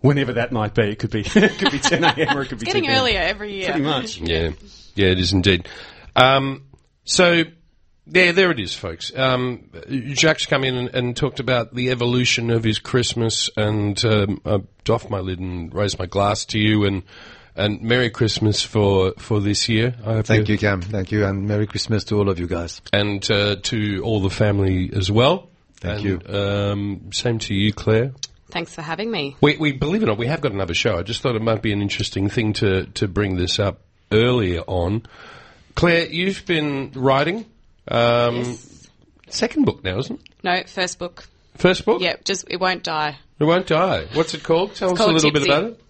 [0.00, 2.36] whenever that might be, it could be it could be ten a.m.
[2.36, 3.70] or it could be getting 10 earlier every year.
[3.70, 4.18] Pretty much.
[4.18, 4.50] Yeah,
[4.94, 5.66] yeah, it is indeed.
[6.14, 6.64] Um,
[7.04, 7.44] so,
[8.10, 9.12] there, there it is, folks.
[9.16, 9.70] Um,
[10.14, 14.58] Jacques come in and, and talked about the evolution of his Christmas, and um, I
[14.84, 17.02] doffed my lid and raised my glass to you, and
[17.56, 19.94] and Merry Christmas for for this year.
[20.04, 20.82] I hope Thank you, Cam.
[20.82, 22.80] Thank you, and Merry Christmas to all of you guys.
[22.92, 25.48] and uh, to all the family as well.
[25.76, 28.12] Thank and, Um, same to you, Claire.
[28.50, 29.36] Thanks for having me.
[29.40, 30.98] We, we believe it or not, we have got another show.
[30.98, 33.80] I just thought it might be an interesting thing to, to bring this up
[34.12, 35.06] earlier on.
[35.76, 37.46] Claire, you've been writing.
[37.90, 38.88] Um, Yes.
[39.28, 40.28] Second book now, isn't it?
[40.42, 41.24] No, first book.
[41.56, 42.00] First book?
[42.02, 43.16] Yep, just it won't die.
[43.38, 44.06] It won't die.
[44.14, 44.74] What's it called?
[44.74, 45.80] Tell us a called little bit about it.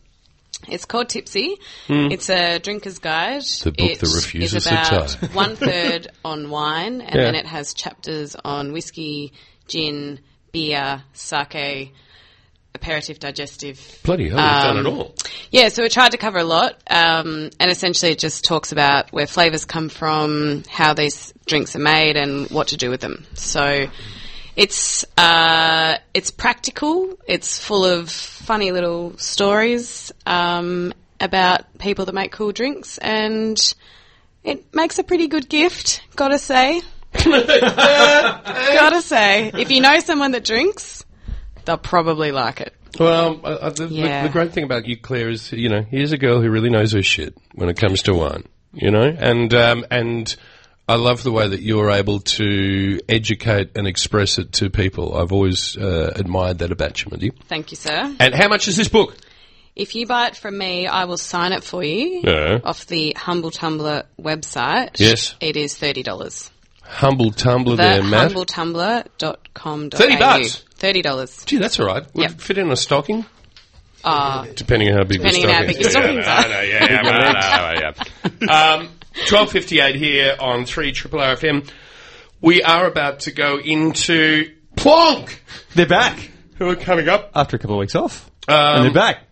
[0.69, 1.57] It's called Tipsy.
[1.89, 3.43] It's a drinker's guide.
[3.63, 5.27] The book It that refuses to about die.
[5.33, 7.23] one third on wine, and Yeah.
[7.23, 9.33] then it has chapters on whiskey,
[9.69, 10.21] gin,
[10.53, 11.95] beer, sake,
[12.75, 14.01] aperitif, digestive.
[14.03, 15.15] Bloody hell, you've done Um, it all.
[15.51, 19.13] Yeah, so it tried to cover a lot, um, and essentially it just talks about
[19.13, 23.27] where flavors come from, how these drinks are made, and what to do with them.
[23.35, 23.87] So
[24.57, 27.19] it's uh, it's practical.
[27.27, 33.59] It's full of funny little stories um, about people that make cool drinks, and
[34.45, 36.03] it makes a pretty good gift.
[36.17, 36.83] Gotta say,
[37.15, 41.05] gotta say, if you know someone that drinks,
[41.71, 42.75] they'll probably like it.
[42.99, 44.23] Well, uh, the, the- Yeah.
[44.25, 46.93] the, great thing about you, Claire, is you know here's a girl who really knows
[46.93, 48.45] her shit when it comes to wine.
[48.73, 50.35] You know, and um, and
[50.89, 55.17] I love the way that you're able to educate and express it to people.
[55.17, 57.31] I've always uh, admired that about you, Mindy.
[57.49, 58.15] Thank you, sir.
[58.19, 59.17] And how much is this book?
[59.77, 62.59] If you buy it from me, I will sign it for you Yeah.
[62.65, 64.99] off the Humble Tumbler website.
[64.99, 65.37] Yes.
[65.41, 66.51] It is $30.
[66.91, 68.33] Humble Tumbler The there, Matt.
[68.33, 69.89] humbletumbler.com.au.
[69.97, 70.65] 30 bucks?
[70.79, 71.47] $30.
[71.47, 72.05] Gee, that's all right.
[72.15, 72.31] Would Yep.
[72.33, 73.25] it fit in a stocking?
[74.03, 75.93] Ah, Depending on how big Depending the on how big your is.
[75.93, 76.49] stockings yeah, are.
[76.49, 77.93] yeah, yeah, yeah, yeah,
[78.49, 78.75] yeah.
[78.75, 78.89] Um,
[79.27, 81.69] Twelve fifty eight here on three Triple R FM.
[82.41, 85.43] We are about to go into Plonk,
[85.75, 88.93] They're back who are coming up after a couple of weeks off, Um, and they're
[88.95, 89.25] back.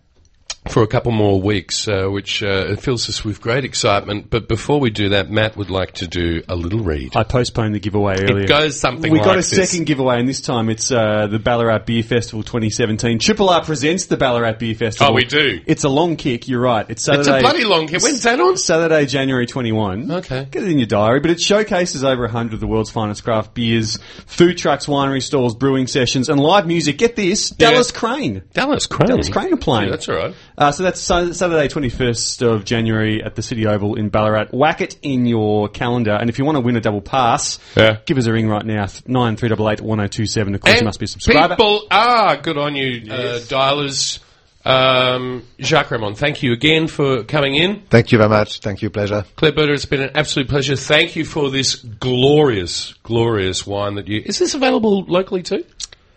[0.67, 4.29] For a couple more weeks, uh, which uh, fills us with great excitement.
[4.29, 7.15] But before we do that, Matt would like to do a little read.
[7.15, 8.43] I postponed the giveaway earlier.
[8.43, 9.49] It goes something we like got a this.
[9.49, 13.19] second giveaway, and this time it's uh, the Ballarat Beer Festival 2017.
[13.19, 15.11] Triple R presents the Ballarat Beer Festival.
[15.11, 15.61] Oh, we do.
[15.65, 16.47] It's a long kick.
[16.47, 16.85] You're right.
[16.89, 17.21] It's Saturday.
[17.21, 18.01] It's a bloody long kick.
[18.03, 18.57] When's that on?
[18.57, 20.11] Saturday, January 21.
[20.11, 20.47] Okay.
[20.51, 21.19] Get it in your diary.
[21.19, 23.97] But it showcases over 100 of the world's finest craft beers,
[24.27, 26.97] food trucks, winery stalls, brewing sessions, and live music.
[26.97, 27.71] Get this, Yeah.
[27.71, 28.43] Dallas Crane.
[28.53, 29.07] Dallas Crane.
[29.09, 29.85] Dallas Crane are playing.
[29.85, 30.35] Yeah, that's all right.
[30.59, 34.47] Uh, so that's Saturday, 21st of January at the City Oval in Ballarat.
[34.51, 36.11] Whack it in your calendar.
[36.11, 37.99] And if you want to win a double pass, Yeah.
[38.05, 38.85] give us a ring right now.
[39.07, 41.55] 9388 Of course, you must be a subscriber.
[41.55, 44.19] People are good on you, uh, dialers.
[44.65, 47.83] Um, Jacques Reymond, thank you again for coming in.
[47.89, 48.59] Thank you very much.
[48.59, 48.89] Thank you.
[48.89, 49.23] Pleasure.
[49.37, 50.75] Claire Burder, it's been an absolute pleasure.
[50.75, 54.21] Thank you for this glorious, glorious wine that you.
[54.25, 55.63] Is this available locally too?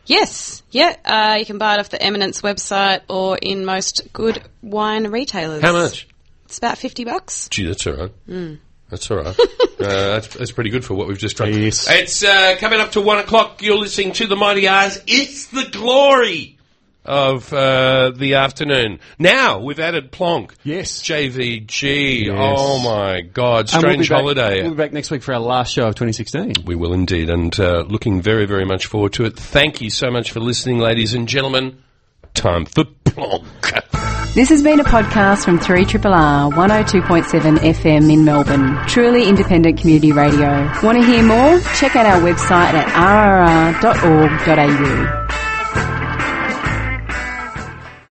[0.07, 0.97] Yes, yeah.
[1.05, 5.63] Uh, you can buy it off the Eminence website or in most good wine retailers.
[5.63, 6.09] How much?
[6.47, 7.49] It's about fifty bucks.
[7.49, 8.59] Gee, that's all right.
[8.91, 9.39] That's all right.
[9.41, 9.45] uh,
[9.79, 11.55] that's, that's pretty good for what we've just drunk.
[11.55, 11.87] Yes.
[11.89, 13.63] It's uh, coming up to one o'clock.
[13.63, 15.01] You're listening to the Mighty R's.
[15.07, 16.59] It's the glory
[17.05, 19.01] of uh, the afternoon.
[19.19, 20.55] Now we've added Plonk.
[20.63, 21.03] Yes.
[21.03, 22.27] JVG.
[22.27, 22.37] Yes.
[22.39, 23.73] Oh my God!
[23.73, 24.63] And we'll be Strange back- holiday.
[24.63, 26.65] We'll be back next week for our last show of 2016.
[26.65, 29.37] We will indeed, and uh, looking very, very much forward to it.
[29.37, 31.83] Thank you so much for listening, ladies and gentlemen.
[32.35, 33.45] Time for Plonk.
[34.35, 38.79] This has been a podcast from 3RRR 102.7 FM in Melbourne.
[38.89, 40.73] Truly independent community radio.
[40.83, 41.61] Want to hear more?
[41.77, 42.87] Check out our website at
[43.83, 45.22] rrr.org.au.